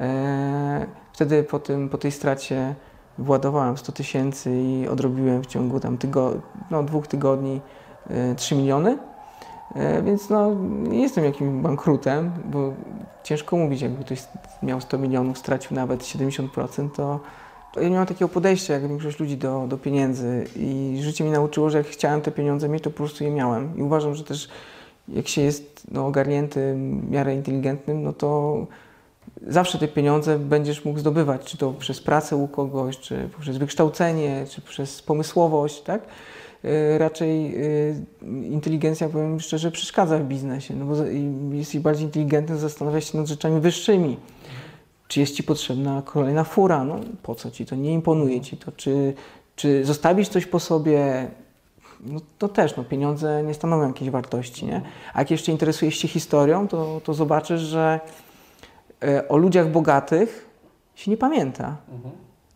[0.00, 2.74] E, wtedy po, tym, po tej stracie
[3.18, 6.32] władowałem 100 tysięcy i odrobiłem w ciągu tam tygo,
[6.70, 7.60] no, dwóch tygodni
[8.36, 8.98] 3 y, miliony.
[9.74, 12.72] E, więc no, nie jestem jakimś bankrutem, bo
[13.22, 14.24] ciężko mówić, jakby ktoś
[14.62, 17.20] miał 100 milionów, stracił nawet 70%, to
[17.82, 21.70] ja nie mam takiego podejścia jak większość ludzi do, do pieniędzy i życie mi nauczyło,
[21.70, 23.78] że jak chciałem te pieniądze mieć, to po prostu je miałem.
[23.78, 24.48] I uważam, że też
[25.08, 28.56] jak się jest no, ogarniętym, miarę inteligentnym, no to
[29.46, 34.44] zawsze te pieniądze będziesz mógł zdobywać, czy to przez pracę u kogoś, czy przez wykształcenie,
[34.50, 36.02] czy przez pomysłowość, tak?
[36.64, 37.60] E, raczej e,
[38.46, 40.94] inteligencja, powiem szczerze, przeszkadza w biznesie, no bo
[41.52, 44.16] jesteś bardziej inteligentny, zastanawiać się nad rzeczami wyższymi.
[45.08, 46.84] Czy jest Ci potrzebna kolejna fura?
[46.84, 47.76] No po co Ci to?
[47.76, 48.72] Nie imponuje Ci to?
[48.72, 49.14] Czy,
[49.56, 51.28] czy zostawisz coś po sobie?
[52.00, 54.82] No to też, no pieniądze nie stanowią jakiejś wartości, nie?
[55.14, 58.00] A jak jeszcze interesujesz się historią, to, to zobaczysz, że
[59.02, 60.48] e, o ludziach bogatych
[60.94, 61.76] się nie pamięta.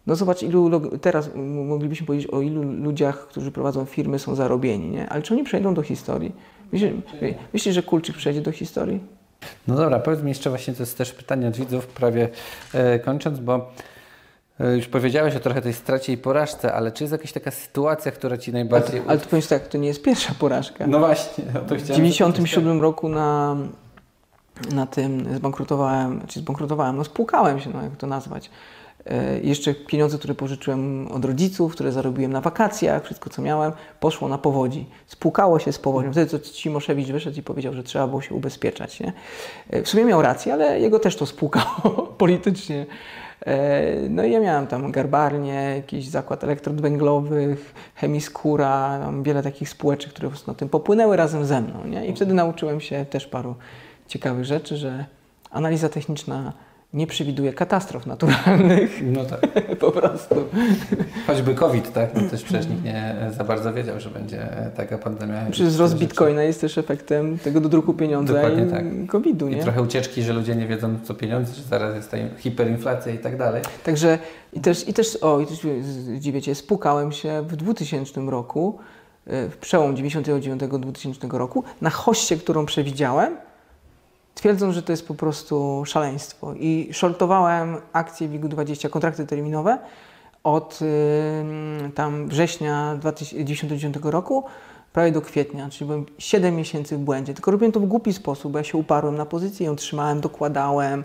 [0.07, 1.31] No zobacz, ilu teraz
[1.67, 5.09] moglibyśmy powiedzieć o ilu ludziach, którzy prowadzą firmy, są zarobieni, nie?
[5.09, 6.33] Ale czy oni przejdą do historii?
[6.73, 6.93] Myślisz,
[7.53, 9.01] myślisz że Kulczyk przejdzie do historii?
[9.69, 12.29] No dobra, powiedz mi jeszcze właśnie, to jest też pytanie od widzów, prawie
[12.75, 13.71] e, kończąc, bo
[14.61, 18.13] e, już powiedziałeś o trochę tej stracie i porażce, ale czy jest jakaś taka sytuacja,
[18.13, 19.01] która Ci najbardziej...
[19.01, 20.87] Ale, ale to powiem tak, to nie jest pierwsza porażka.
[20.87, 21.81] No właśnie, to chciałem...
[21.81, 23.57] W 1997 roku na,
[24.75, 28.51] na tym zbankrutowałem, czy zbankrutowałem, no spłukałem się, no jak to nazwać.
[29.07, 34.29] E, jeszcze pieniądze, które pożyczyłem od rodziców, które zarobiłem na wakacjach, wszystko co miałem, poszło
[34.29, 34.87] na powodzi.
[35.07, 36.13] Spłukało się z powodzią.
[36.13, 39.01] Wtedy Cimoszewicz wyszedł i powiedział, że trzeba było się ubezpieczać.
[39.01, 39.13] Nie?
[39.71, 42.87] E, w sumie miał rację, ale jego też to spłukało politycznie.
[43.47, 49.69] E, no i ja miałem tam garbarnię, jakiś zakład elektrod węglowych, chemiskura, tam wiele takich
[49.69, 51.87] spółeczek, które na tym popłynęły razem ze mną.
[51.87, 52.07] Nie?
[52.07, 53.55] I wtedy nauczyłem się też paru
[54.09, 55.05] ciekawych rzeczy, że
[55.51, 56.53] analiza techniczna
[56.95, 59.03] nie przewiduje katastrof naturalnych.
[59.03, 59.41] No tak.
[59.81, 60.35] po prostu.
[61.27, 62.15] Choćby COVID, tak?
[62.15, 65.47] No też przecież nikt nie za bardzo wiedział, że będzie taka pandemia.
[65.51, 68.85] Przecież wzrost bitcoina jest też efektem tego dodruku pieniądza Dokładnie i tak.
[69.09, 69.59] COVID-u, nie?
[69.59, 73.19] I trochę ucieczki, że ludzie nie wiedzą co pieniądze, że zaraz jest ta hiperinflacja i
[73.19, 73.63] tak dalej.
[73.85, 74.19] Także
[74.53, 75.67] i też, i też o, i też
[76.19, 78.79] dziwię Cię, spukałem się w 2000 roku,
[79.27, 83.37] e, w przełom 99-2000 roku, na hoście, którą przewidziałem,
[84.35, 86.55] twierdzą, że to jest po prostu szaleństwo.
[86.55, 89.79] I shortowałem akcje WIG-20, kontrakty terminowe
[90.45, 94.45] od y, tam września 2019 roku
[94.93, 97.35] prawie do kwietnia, czyli byłem 7 miesięcy w błędzie.
[97.35, 101.05] Tylko robiłem to w głupi sposób, bo ja się uparłem na pozycję, ją trzymałem, dokładałem,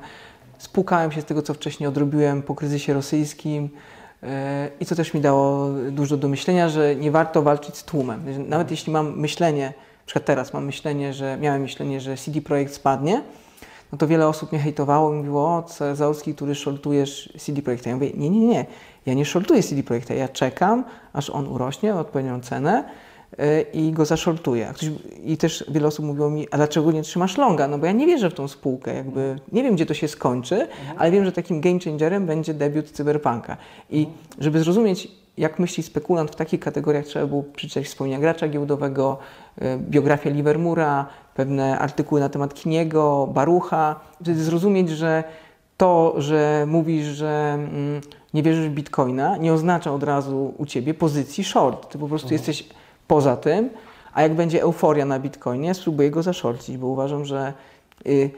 [0.58, 3.70] spłukałem się z tego, co wcześniej odrobiłem po kryzysie rosyjskim.
[4.24, 8.24] E, I co też mi dało dużo do myślenia, że nie warto walczyć z tłumem.
[8.50, 9.74] Nawet jeśli mam myślenie,
[10.06, 13.22] przykład teraz mam myślenie, że miałem myślenie, że CD Projekt spadnie,
[13.92, 17.90] no to wiele osób mnie hejtowało i mówiło, o, Załowski, który shortujesz CD Projekta.
[17.90, 18.66] Ja mówię, nie, nie, nie,
[19.06, 22.84] ja nie shortuję CD Projekta, ja czekam, aż on urośnie o odpowiednią cenę,
[23.38, 24.74] E, i go zaszortuję.
[25.24, 27.68] I też wiele osób mówiło mi, a dlaczego nie trzymasz longa?
[27.68, 30.68] No bo ja nie wierzę w tą spółkę, jakby nie wiem, gdzie to się skończy,
[30.98, 33.58] ale wiem, że takim game changerem będzie debiut Cyberpunka.
[33.90, 34.08] I
[34.40, 39.18] żeby zrozumieć, jak myśli spekulant w takich kategoriach, trzeba było przeczytać wspomnienia gracza giełdowego,
[39.78, 45.24] biografię Livermura, pewne artykuły na temat Kiniego, Barucha, wtedy zrozumieć, że
[45.78, 48.02] to, że mówisz, że mm,
[48.34, 51.90] nie wierzysz w bitcoina, nie oznacza od razu u ciebie pozycji short.
[51.90, 52.34] Ty po prostu mhm.
[52.34, 52.70] jesteś
[53.08, 53.70] poza tym,
[54.14, 57.54] a jak będzie euforia na Bitcoinie, spróbuję go zaszorcić, bo uważam, że
[58.08, 58.32] y,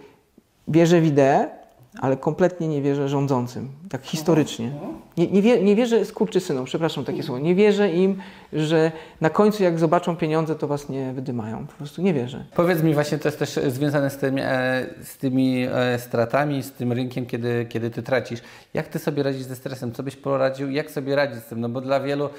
[0.67, 1.49] wierzę w ideę,
[2.01, 4.71] ale kompletnie nie wierzę rządzącym, tak historycznie.
[5.17, 8.17] Nie, nie, wie, nie wierzę skurczysynom, przepraszam takie słowo, nie wierzę im,
[8.53, 8.91] że
[9.21, 11.67] na końcu jak zobaczą pieniądze, to was nie wydymają.
[11.67, 12.45] Po prostu nie wierzę.
[12.55, 16.71] Powiedz mi właśnie, to jest też związane z, tym, e, z tymi e, stratami, z
[16.71, 18.39] tym rynkiem, kiedy, kiedy ty tracisz.
[18.73, 19.91] Jak ty sobie radzisz ze stresem?
[19.91, 20.71] Co byś poradził?
[20.71, 21.61] Jak sobie radzić z tym?
[21.61, 22.29] No bo dla wielu e,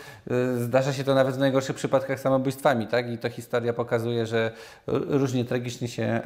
[0.57, 3.11] zdarza się to nawet w najgorszych przypadkach samobójstwami, tak?
[3.11, 4.51] I to historia pokazuje, że
[4.87, 6.21] różnie tragicznie się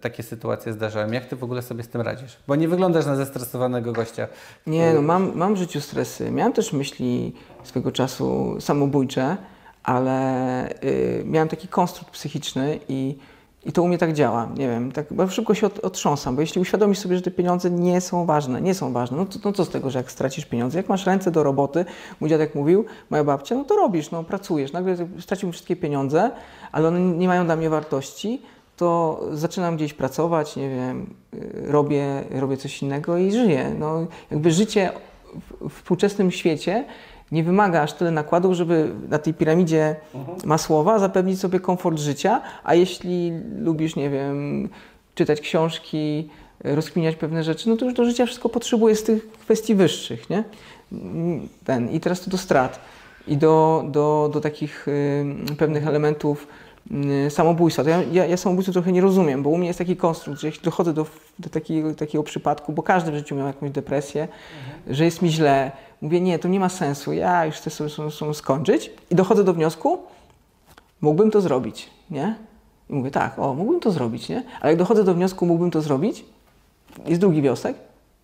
[0.00, 1.12] takie sytuacje zdarzają.
[1.12, 2.36] Jak ty w ogóle sobie z tym radzisz?
[2.48, 4.28] Bo nie wyglądasz na zestresowanego gościa.
[4.66, 6.30] Nie, no mam, mam w życiu stresy.
[6.30, 7.32] Miałem też myśli
[7.64, 9.36] swego czasu samobójcze,
[9.82, 13.16] ale y, miałem taki konstrukt psychiczny i,
[13.64, 14.48] i to u mnie tak działa.
[14.56, 17.70] Nie wiem, tak bo szybko się od, otrząsam, bo jeśli uświadomisz sobie, że te pieniądze
[17.70, 20.44] nie są ważne, nie są ważne, no to, no co z tego, że jak stracisz
[20.44, 21.84] pieniądze, jak masz ręce do roboty,
[22.20, 26.30] mój dziadek mówił, moja babcia, no to robisz, no pracujesz, nagle straciłem wszystkie pieniądze,
[26.72, 28.42] ale one nie mają dla mnie wartości,
[28.76, 33.74] to zaczynam gdzieś pracować, nie wiem, y, robię, robię coś innego i żyję.
[33.78, 34.92] No, jakby życie
[35.60, 36.84] w współczesnym świecie
[37.32, 40.38] nie wymaga aż tyle nakładów, żeby na tej piramidzie mhm.
[40.44, 44.68] Masłowa zapewnić sobie komfort życia, a jeśli lubisz, nie wiem,
[45.14, 46.28] czytać książki,
[46.64, 50.44] rozkminiać pewne rzeczy, no to już do życia wszystko potrzebuje z tych kwestii wyższych, nie?
[51.64, 51.90] Ten.
[51.90, 52.80] I teraz to do strat
[53.28, 56.46] i do, do, do takich y, pewnych elementów
[57.30, 57.84] samobójstwa.
[57.84, 60.46] To ja, ja, ja samobójstwa trochę nie rozumiem, bo u mnie jest taki konstrukt, że
[60.46, 61.06] jeśli dochodzę do,
[61.38, 64.94] do takiego, takiego przypadku, bo każdy w życiu miał jakąś depresję, mhm.
[64.94, 65.72] że jest mi źle,
[66.02, 69.44] mówię, nie, to nie ma sensu, ja już chcę sobie, sobie, sobie skończyć i dochodzę
[69.44, 69.98] do wniosku,
[71.00, 72.36] mógłbym to zrobić, nie?
[72.90, 74.42] I mówię, tak, o, mógłbym to zrobić, nie?
[74.60, 76.24] Ale jak dochodzę do wniosku, mógłbym to zrobić,
[77.06, 77.76] jest drugi wniosek,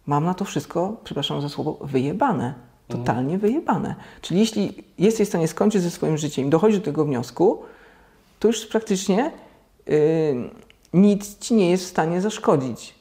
[0.06, 2.54] mam na to wszystko, przepraszam za słowo, wyjebane.
[2.88, 3.40] Totalnie mhm.
[3.40, 3.94] wyjebane.
[4.20, 7.62] Czyli jeśli jesteś w stanie skończyć ze swoim życiem i dochodzisz do tego wniosku,
[8.42, 9.30] to już praktycznie
[9.86, 9.94] yy,
[10.92, 12.94] nic ci nie jest w stanie zaszkodzić.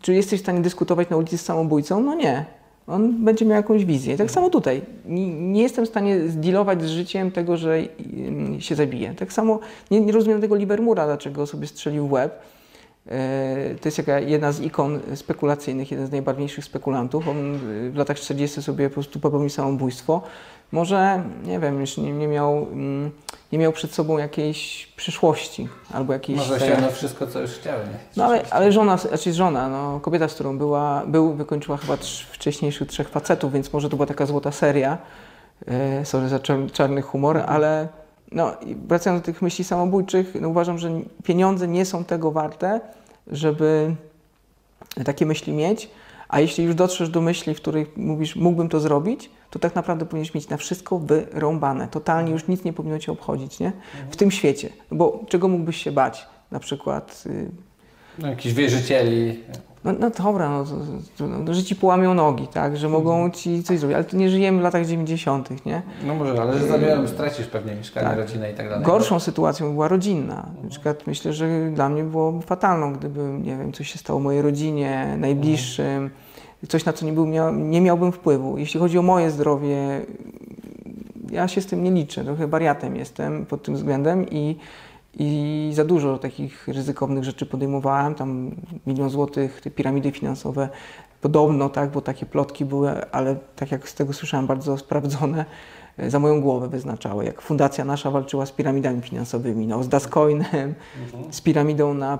[0.00, 2.00] Czy jesteś w stanie dyskutować na ulicy z samobójcą?
[2.00, 2.44] No nie.
[2.86, 4.16] On będzie miał jakąś wizję.
[4.16, 4.82] Tak samo tutaj.
[5.04, 9.14] Nie, jestem w stanie zdealować z życiem tego, że yy, się zabije.
[9.14, 9.60] Tak samo
[9.90, 12.42] nie, nie rozumiem tego Livermura, dlaczego sobie strzelił w łeb.
[13.10, 17.28] Yy, to jest jaka jedna z ikon spekulacyjnych, jeden z najbarwniejszych spekulantów.
[17.28, 17.58] On
[17.90, 20.22] w latach 40 sobie po prostu popełnił samobójstwo.
[20.72, 22.66] Może, nie wiem, już nie, nie miał...
[22.72, 23.10] Mm,
[23.52, 26.38] nie miał przed sobą jakiejś przyszłości albo jakiejś...
[26.38, 27.98] Może się na wszystko, co już chciał, nie?
[28.16, 32.26] No ale, ale żona, znaczy żona, no, kobieta, z którą była, był, wykończyła chyba trz,
[32.26, 34.98] wcześniejszych trzech facetów, więc może to była taka złota seria.
[35.66, 37.88] E, sorry za czar, czarny humor, ale
[38.32, 38.52] no,
[38.86, 40.90] wracając do tych myśli samobójczych, no, uważam, że
[41.24, 42.80] pieniądze nie są tego warte,
[43.32, 43.94] żeby
[45.04, 45.90] takie myśli mieć,
[46.28, 50.06] a jeśli już dotrzesz do myśli, w których mówisz, mógłbym to zrobić, to tak naprawdę
[50.06, 51.88] powinieneś mieć na wszystko wyrąbane.
[51.88, 53.72] Totalnie już nic nie powinno cię obchodzić, nie?
[54.10, 54.68] W tym świecie.
[54.90, 56.26] Bo czego mógłbyś się bać?
[56.50, 57.24] Na przykład...
[57.26, 57.50] Y,
[58.18, 59.40] no, jakichś wierzycieli.
[59.84, 60.64] No, no dobra, no,
[61.26, 63.32] no, że ci połamią nogi, tak, że mogą mhm.
[63.32, 65.82] ci coś zrobić, ale to nie żyjemy w latach 90., nie?
[66.06, 68.18] No może, ale że zabiorą, stracisz pewnie mieszkanie, tak.
[68.18, 68.84] rodzinę i tak dalej.
[68.84, 70.46] Gorszą sytuacją była rodzinna.
[70.62, 74.42] Na przykład myślę, że dla mnie było fatalną, gdyby, nie wiem, coś się stało mojej
[74.42, 76.10] rodzinie, najbliższym,
[76.68, 78.58] coś na co nie, był, nie miałbym wpływu.
[78.58, 80.00] Jeśli chodzi o moje zdrowie,
[81.30, 84.56] ja się z tym nie liczę, trochę bariatem jestem pod tym względem i
[85.18, 88.50] i za dużo takich ryzykownych rzeczy podejmowałem, tam
[88.86, 90.68] milion złotych, te piramidy finansowe,
[91.20, 95.44] podobno, tak, bo takie plotki były, ale tak jak z tego słyszałem, bardzo sprawdzone,
[96.08, 97.24] za moją głowę wyznaczały.
[97.24, 101.32] Jak fundacja nasza walczyła z piramidami finansowymi, no, z Dascoinem, mhm.
[101.32, 102.18] z piramidą na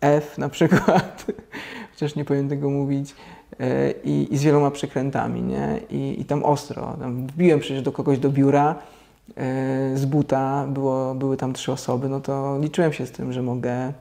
[0.00, 1.26] F na przykład,
[1.92, 3.14] chociaż nie powiem tego mówić,
[3.60, 5.80] e, i, i z wieloma przekrętami, nie?
[5.90, 6.96] I, I tam ostro.
[7.00, 8.74] Tam wbiłem przecież do kogoś do biura
[9.94, 13.92] z buta, było, były tam trzy osoby, no to liczyłem się z tym, że mogę,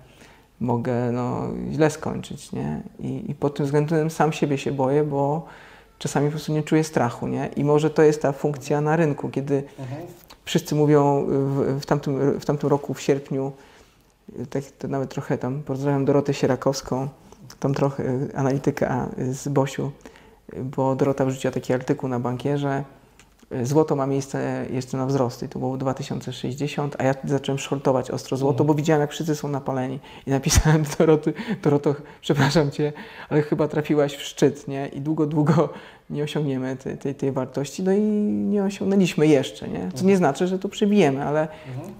[0.59, 2.81] mogę no, źle skończyć, nie?
[2.99, 5.45] I, I pod tym względem sam siebie się boję, bo
[5.97, 7.49] czasami po prostu nie czuję strachu, nie?
[7.55, 9.63] I może to jest ta funkcja na rynku, kiedy
[10.45, 13.51] wszyscy mówią w, w, tamtym, w tamtym roku, w sierpniu,
[14.49, 17.07] tak, to nawet trochę tam pozdrawiam Dorotę Sierakowską,
[17.59, 18.03] tam trochę
[18.35, 19.91] analityka z Bosiu,
[20.63, 22.83] bo Dorota wrzuciła taki artykuł na bankierze,
[23.63, 28.37] Złoto ma miejsce jeszcze na wzrost i to było 2060, a ja zacząłem shortować ostro
[28.37, 31.33] złoto, bo widziałem, jak wszyscy są napaleni i napisałem do Doroty,
[31.63, 32.93] Doroto, przepraszam Cię,
[33.29, 34.87] ale chyba trafiłaś w szczyt, nie?
[34.87, 35.69] I długo, długo
[36.09, 39.89] nie osiągniemy tej, tej, tej wartości, no i nie osiągnęliśmy jeszcze, nie?
[39.95, 41.47] Co nie znaczy, że to przebijemy, ale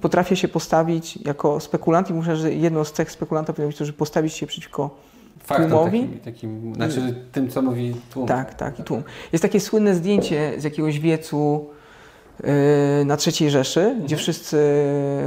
[0.02, 3.86] potrafię się postawić jako spekulant i muszę, że jedną z cech spekulanta powinno być to,
[3.86, 4.90] że postawić się przeciwko
[5.48, 6.02] Faktom tłumowi.
[6.02, 8.28] takim, takim, znaczy tym, co mówi tłum.
[8.28, 9.04] Tak, tak, i tłum.
[9.32, 11.70] Jest takie słynne zdjęcie z jakiegoś wiecu
[12.44, 12.50] yy,
[13.06, 14.58] na III Rzeszy, gdzie wszyscy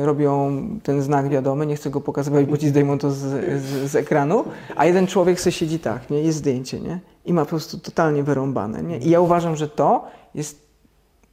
[0.02, 3.16] robią ten znak wiadomy, nie chcę go pokazywać, bo ci zdejmą to z,
[3.62, 4.44] z, z ekranu,
[4.76, 6.22] a jeden człowiek sobie siedzi tak, nie?
[6.22, 7.00] jest zdjęcie, nie?
[7.24, 8.98] I ma po prostu totalnie wyrąbane, nie?
[8.98, 10.04] I ja uważam, że to
[10.34, 10.70] jest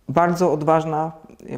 [0.09, 1.11] bardzo odważna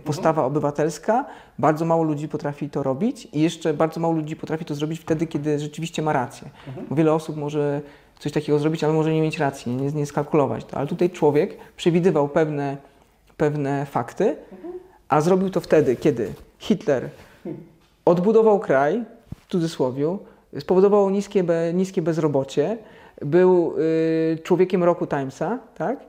[0.03, 1.25] postawa obywatelska,
[1.59, 5.27] bardzo mało ludzi potrafi to robić i jeszcze bardzo mało ludzi potrafi to zrobić wtedy,
[5.27, 6.49] kiedy rzeczywiście ma rację.
[6.89, 7.81] Bo wiele osób może
[8.19, 10.77] coś takiego zrobić, ale może nie mieć racji, nie, nie skalkulować to.
[10.77, 12.77] Ale tutaj człowiek przewidywał pewne,
[13.37, 14.35] pewne fakty,
[15.09, 17.09] a zrobił to wtedy, kiedy Hitler
[18.05, 19.03] odbudował kraj,
[19.39, 20.17] w cudzysłowie,
[20.59, 22.77] spowodował niskie, be, niskie bezrobocie,
[23.21, 26.08] był y, człowiekiem roku Timesa, tak?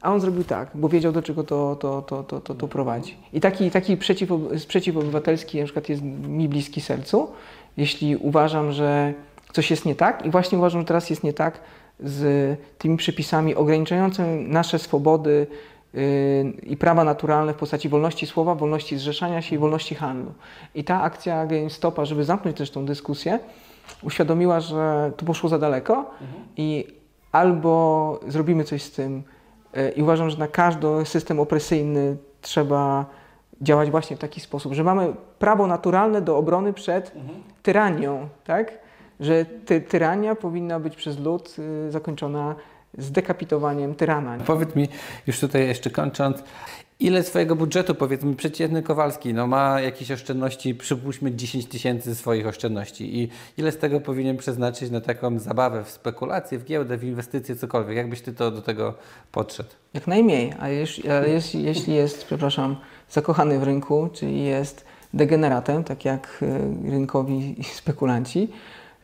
[0.00, 3.16] A on zrobił tak, bo wiedział, do czego to, to, to, to, to, to prowadzi.
[3.32, 7.28] I taki, taki przeciw, sprzeciw obywatelski na przykład jest mi bliski sercu,
[7.76, 9.14] jeśli uważam, że
[9.52, 11.60] coś jest nie tak i właśnie uważam, że teraz jest nie tak
[12.00, 15.46] z tymi przepisami ograniczającymi nasze swobody
[15.94, 16.00] yy,
[16.62, 20.32] i prawa naturalne w postaci wolności słowa, wolności zrzeszania się i wolności handlu.
[20.74, 23.38] I ta akcja GameStopa, żeby zamknąć też tą dyskusję,
[24.02, 26.10] uświadomiła, że to poszło za daleko
[26.56, 26.86] i
[27.32, 29.22] albo zrobimy coś z tym,
[29.96, 33.06] i uważam, że na każdy system opresyjny trzeba
[33.60, 37.12] działać właśnie w taki sposób, że mamy prawo naturalne do obrony przed
[37.62, 38.78] tyranią, tak?
[39.20, 42.54] Że ty, tyrania powinna być przez lud y, zakończona
[42.98, 44.38] zdekapitowaniem tyrana.
[44.46, 44.88] Powiedz mi,
[45.26, 46.42] już tutaj jeszcze kończąc,
[47.00, 53.18] ile swojego budżetu, powiedzmy, przeciętny Kowalski, no ma jakieś oszczędności, przypuśćmy 10 tysięcy swoich oszczędności
[53.18, 53.28] i
[53.58, 57.96] ile z tego powinien przeznaczyć na taką zabawę w spekulacje, w giełdę, w inwestycje, cokolwiek?
[57.96, 58.94] Jakbyś ty to do tego
[59.32, 59.68] podszedł?
[59.94, 62.76] Jak najmniej, a jeśli, ale jeśli, jeśli jest, przepraszam,
[63.10, 64.84] zakochany w rynku, czyli jest
[65.14, 68.48] degeneratem, tak jak y, rynkowi spekulanci,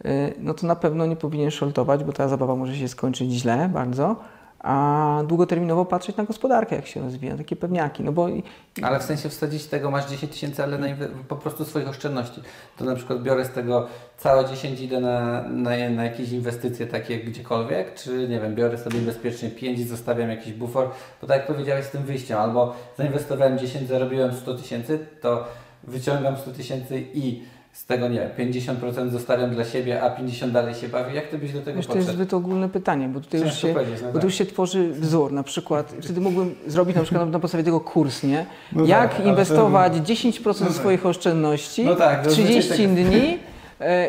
[0.04, 3.70] y, no to na pewno nie powinien shortować, bo ta zabawa może się skończyć źle
[3.72, 4.16] bardzo,
[4.64, 8.28] a długoterminowo patrzeć na gospodarkę, jak się rozwija, takie pewniaki, no bo
[8.82, 10.86] Ale w sensie wsadzić tego masz 10 tysięcy, ale na
[11.28, 12.40] po prostu swoich oszczędności.
[12.76, 13.86] To na przykład biorę z tego
[14.18, 18.98] całe 10 idę na, na, na jakieś inwestycje takie gdziekolwiek, czy nie wiem, biorę sobie
[19.00, 20.90] bezpiecznie 5 i zostawiam jakiś bufor,
[21.20, 25.44] bo tak jak powiedziałeś z tym wyjściem, albo zainwestowałem 10, zarobiłem 100 tysięcy, to
[25.82, 27.42] wyciągam 100 tysięcy i
[27.74, 31.16] z tego nie wiem, 50% zostawiam dla siebie, a 50 dalej się bawi.
[31.16, 33.68] Jak ty byś do tego Wiesz, to jest zbyt ogólne pytanie, bo tutaj, już się,
[33.68, 34.20] no bo tak.
[34.20, 35.32] tu już się tworzy wzór.
[35.32, 38.46] Na przykład, wtedy mógłbym zrobić na przykład na podstawie tego kurs, nie?
[38.72, 43.38] No Jak tak, inwestować 10% swoich oszczędności No tak, w to 30 zazwyczaj dni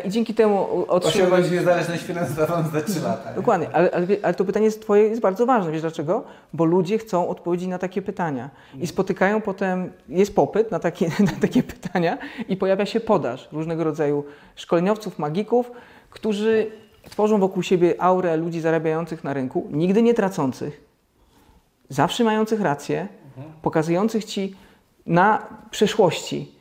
[0.04, 1.16] i dzięki temu otrzymać...
[1.16, 3.30] Osiągnąć niezależność finansową za 3 lata.
[3.30, 3.36] nie?
[3.36, 5.72] Dokładnie, ale, ale, ale to pytanie jest twoje jest bardzo ważne.
[5.72, 6.24] Wiesz dlaczego?
[6.52, 8.50] Bo ludzie chcą odpowiedzi na takie pytania
[8.80, 12.18] i spotykają potem, jest popyt na takie, na takie pytania
[12.48, 14.24] i pojawia się podaż różnego rodzaju
[14.56, 15.70] szkoleniowców, magików,
[16.10, 16.70] którzy
[17.10, 20.80] tworzą wokół siebie aurę ludzi zarabiających na rynku, nigdy nie tracących,
[21.88, 23.08] zawsze mających rację,
[23.62, 24.56] pokazujących ci
[25.06, 26.55] na przeszłości.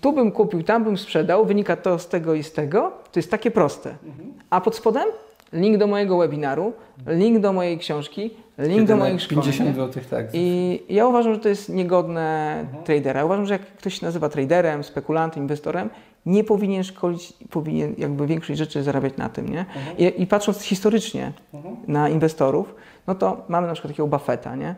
[0.00, 2.92] Tu bym kupił, tam bym sprzedał, wynika to z tego i z tego.
[3.12, 3.94] To jest takie proste.
[4.50, 5.04] A pod spodem
[5.52, 6.72] link do mojego webinaru,
[7.06, 9.42] link do mojej książki, link do moich szkoleń.
[9.42, 9.74] 50 nie?
[9.74, 10.26] zł, tak.
[10.32, 13.24] I ja uważam, że to jest niegodne tradera.
[13.24, 15.90] Uważam, że jak ktoś się nazywa traderem, spekulantem, inwestorem,
[16.26, 19.66] nie powinien szkolić, powinien jakby większość rzeczy zarabiać na tym, nie?
[19.98, 21.32] I, I patrząc historycznie
[21.88, 22.74] na inwestorów,
[23.06, 24.74] no to mamy na przykład takiego Buffetta, nie?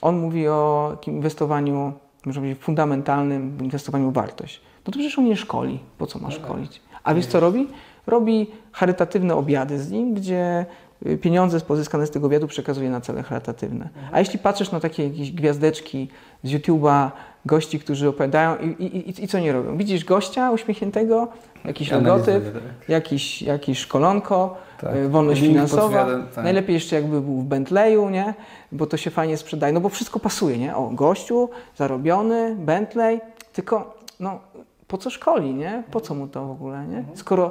[0.00, 1.92] On mówi o takim inwestowaniu,
[2.26, 4.60] można powiedzieć, fundamentalnym, inwestowaniu w wartość.
[4.86, 5.78] No to przecież on nie szkoli.
[5.98, 6.80] Po co ma szkolić?
[7.04, 7.68] A wiesz co robi?
[8.06, 10.66] Robi charytatywne obiady z nim, gdzie
[11.06, 13.88] y, pieniądze pozyskane z tego wywiadu przekazuje na cele charytatywne.
[14.12, 16.08] A jeśli patrzysz na takie jakieś gwiazdeczki
[16.42, 17.10] z YouTube'a,
[17.46, 19.76] gości, którzy opowiadają i, i, i, i co nie robią?
[19.76, 21.28] Widzisz gościa uśmiechniętego,
[21.64, 22.44] jakiś logotyp,
[22.88, 24.96] jakiś, jakiś szkolonko, Tak.
[24.96, 26.06] y, wolność Link finansowa.
[26.34, 26.44] tak.
[26.44, 28.34] Najlepiej jeszcze jakby był w Bentleyu, nie?
[28.72, 30.76] Bo to się fajnie sprzedaje, no bo wszystko pasuje, nie?
[30.76, 33.20] O, gościu, zarobiony, Bentley,
[33.52, 34.38] tylko no,
[34.88, 35.82] po co szkoli, nie?
[35.90, 37.04] Po co mu to w ogóle, nie?
[37.14, 37.50] Skoro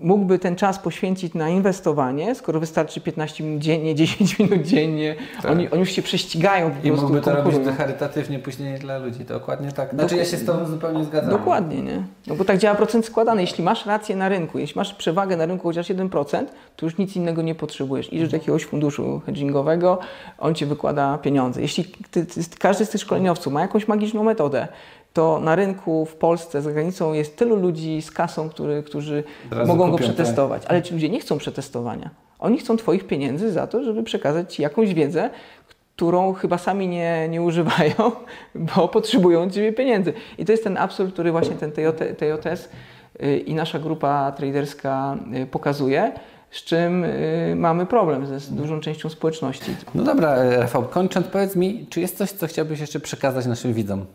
[0.00, 5.50] mógłby ten czas poświęcić na inwestowanie, skoro wystarczy 15 minut dziennie, 10 minut dziennie, Tak.
[5.50, 9.24] oni, oni już się prześcigają po I prostu, mógłby to robić charytatywnie później dla ludzi.
[9.24, 9.94] Dokładnie tak.
[9.94, 11.30] Znaczy ja się z Tobą zupełnie zgadzam.
[11.30, 12.02] Dokładnie, nie?
[12.26, 13.40] No bo tak działa procent składany.
[13.40, 16.44] Jeśli masz rację na rynku, jeśli masz przewagę na rynku chociaż 1%,
[16.76, 18.12] to już nic innego nie potrzebujesz.
[18.12, 19.98] Idziesz do jakiegoś funduszu hedgingowego,
[20.38, 21.62] on ci wykłada pieniądze.
[21.62, 24.68] Jeśli ty, ty, każdy z tych szkoleniowców ma jakąś magiczną metodę,
[25.12, 29.24] to na rynku w Polsce, za granicą jest tylu ludzi z kasą, który, którzy
[29.66, 30.62] mogą go przetestować.
[30.66, 32.10] Ale ci ludzie nie chcą przetestowania.
[32.38, 35.30] Oni chcą Twoich pieniędzy za to, żeby przekazać Ci jakąś wiedzę,
[35.96, 37.94] którą chyba sami nie, nie używają,
[38.76, 40.12] bo potrzebują od Ciebie pieniędzy.
[40.38, 41.86] I to jest ten absurd, który właśnie ten TJ,
[42.18, 42.68] TJS
[43.22, 46.12] y, i nasza grupa traderska y, pokazuje,
[46.50, 49.76] z czym y, mamy problem ze z dużą częścią społeczności.
[49.94, 53.72] No dobra, e, Rafał, kończąc, powiedz mi, czy jest coś, co chciałbyś jeszcze przekazać naszym
[53.72, 54.06] widzom?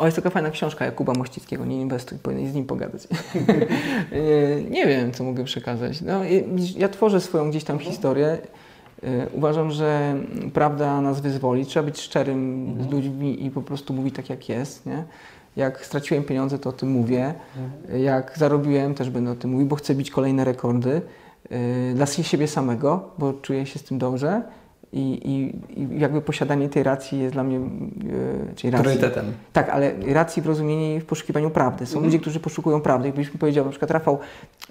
[0.00, 3.08] O, jest taka fajna książka Jakuba Mościckiego, Nie inwestuj, powinien z nim pogadać.
[4.70, 6.00] nie, wiem, co mogę przekazać.
[6.00, 6.20] No,
[6.76, 8.38] ja tworzę swoją gdzieś tam historię.
[9.04, 10.16] Y, Uważam, że
[10.54, 11.66] prawda nas wyzwoli.
[11.66, 14.86] Trzeba być szczerym z ludźmi i po prostu mówić tak, jak jest.
[14.86, 15.04] Nie?
[15.56, 17.34] Jak straciłem pieniądze, to o tym mówię.
[17.98, 21.02] Jak zarobiłem, też będę o tym mówił, bo chcę bić kolejne rekordy.
[21.52, 24.42] y, Dla siebie samego, bo czuję się z tym dobrze.
[24.92, 29.32] I, i, i jakby posiadanie tej racji jest dla mnie, y, czyli racji, Priorytetem.
[29.52, 31.86] tak, ale racji w rozumieniu w poszukiwaniu prawdy.
[31.86, 33.08] Są ludzie, którzy poszukują prawdy.
[33.08, 34.18] Jakbyś mi powiedział, na przykład Rafał,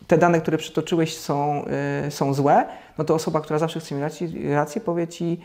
[0.07, 1.65] te dane, które przytoczyłeś są,
[2.07, 2.65] y, są złe,
[2.97, 5.39] no to osoba, która zawsze chce mieć rację, rację powie Ci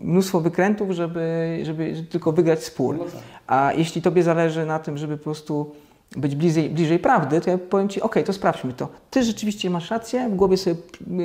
[0.00, 2.98] mnóstwo wykrętów, żeby, żeby tylko wygrać spór.
[3.46, 5.74] A jeśli Tobie zależy na tym, żeby po prostu
[6.16, 8.88] być bliżej, bliżej prawdy, to ja powiem Ci, ok, to sprawdźmy to.
[9.10, 11.22] Ty rzeczywiście masz rację, w głowie sobie y,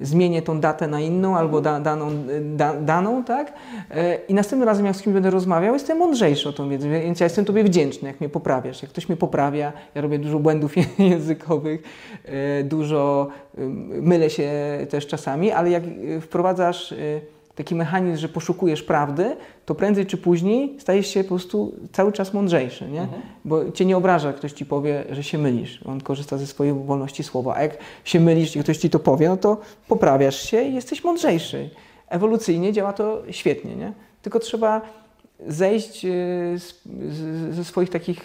[0.00, 2.10] y, zmienię tą datę na inną albo da, daną,
[2.42, 3.52] da, daną, tak?
[3.90, 7.20] E, I następnym razem, jak z kimś będę rozmawiał, jestem mądrzejszy o tą wiedzę, więc
[7.20, 8.82] ja jestem Tobie wdzięczny, jak mnie poprawiasz.
[8.82, 11.82] Jak ktoś mnie poprawia, ja robię dużo błędów językowych,
[12.24, 13.66] e, dużo, y,
[14.02, 14.50] mylę się
[14.90, 19.36] też czasami, ale jak y, wprowadzasz y, taki mechanizm, że poszukujesz prawdy,
[19.66, 23.06] to prędzej czy później stajesz się po prostu cały czas mądrzejszy, nie?
[23.44, 25.80] Bo cię nie obraża, jak ktoś ci powie, że się mylisz.
[25.86, 27.54] On korzysta ze swojej wolności słowa.
[27.54, 31.04] A jak się mylisz i ktoś ci to powie, no to poprawiasz się i jesteś
[31.04, 31.70] mądrzejszy.
[32.08, 33.92] Ewolucyjnie działa to świetnie, nie?
[34.22, 34.80] Tylko trzeba
[35.48, 36.58] zejść y,
[37.50, 38.20] ze swoich takich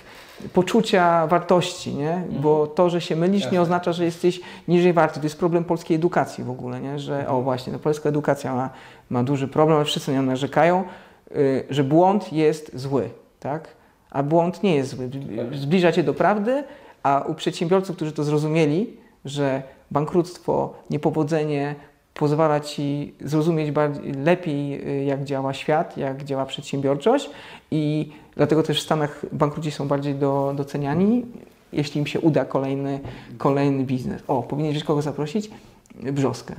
[0.53, 2.23] poczucia wartości, nie?
[2.41, 5.19] Bo to, że się mylisz, nie oznacza, że jesteś niżej warty.
[5.19, 6.99] To jest problem polskiej edukacji w ogóle, nie?
[6.99, 8.69] Że o właśnie, no, polska edukacja ma,
[9.09, 10.83] ma duży problem, ale wszyscy na nią narzekają,
[11.31, 13.67] y, że błąd jest zły, tak?
[14.11, 15.09] A błąd nie jest zły.
[15.53, 16.63] Zbliża cię do prawdy,
[17.03, 21.75] a u przedsiębiorców, którzy to zrozumieli, że bankructwo, niepowodzenie
[22.13, 27.29] pozwala ci zrozumieć bardziej, lepiej, y, jak działa świat, jak działa przedsiębiorczość
[27.71, 31.25] i dlatego też w Stanach bankruci są bardziej do, doceniani,
[31.73, 32.99] jeśli im się uda kolejny,
[33.37, 34.23] kolejny biznes.
[34.27, 35.49] O, powinien kogo zaprosić?
[35.95, 36.55] Brzoskę.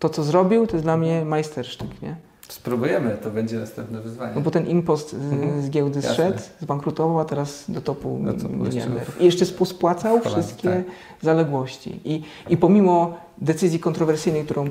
[0.00, 2.16] To, co zrobił, to jest dla mnie majstersztyk, nie?
[2.48, 4.32] Spróbujemy, to będzie następne wyzwanie.
[4.34, 5.62] No bo ten impost z, Mhm.
[5.62, 6.12] z giełdy Jasne.
[6.12, 9.20] zszedł, zbankrutował, a teraz do topu Do topu miliarderów.
[9.20, 9.44] I jeszcze
[10.24, 10.82] Holandii, wszystkie tak.
[11.22, 12.00] zaległości.
[12.04, 14.70] I, I pomimo decyzji kontrowersyjnej, którą em,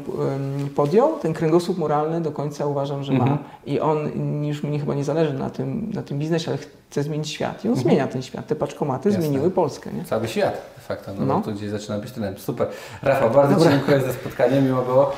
[0.76, 3.20] podjął, ten kręgosłup moralny do końca uważam, że ma.
[3.24, 3.40] Mhm.
[3.66, 3.98] I on,
[4.46, 6.58] już mi chyba nie zależy na tym, na tym biznesie, ale
[6.90, 7.66] chce zmienić świat.
[7.66, 8.48] I on zmienia ten świat.
[8.48, 9.24] Te paczkomaty Jasne.
[9.24, 9.94] zmieniły Polskę.
[9.94, 10.04] Nie?
[10.06, 11.42] Cały świat, facto, no, No.
[11.42, 12.38] to gdzieś zaczyna być trendem.
[12.38, 12.68] Super.
[13.04, 13.72] Rafał, bardzo Dobra.
[13.72, 15.12] Ci dziękuję za spotkanie, miło było.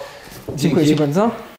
[0.56, 1.51] Dziękuję Ci bardzo.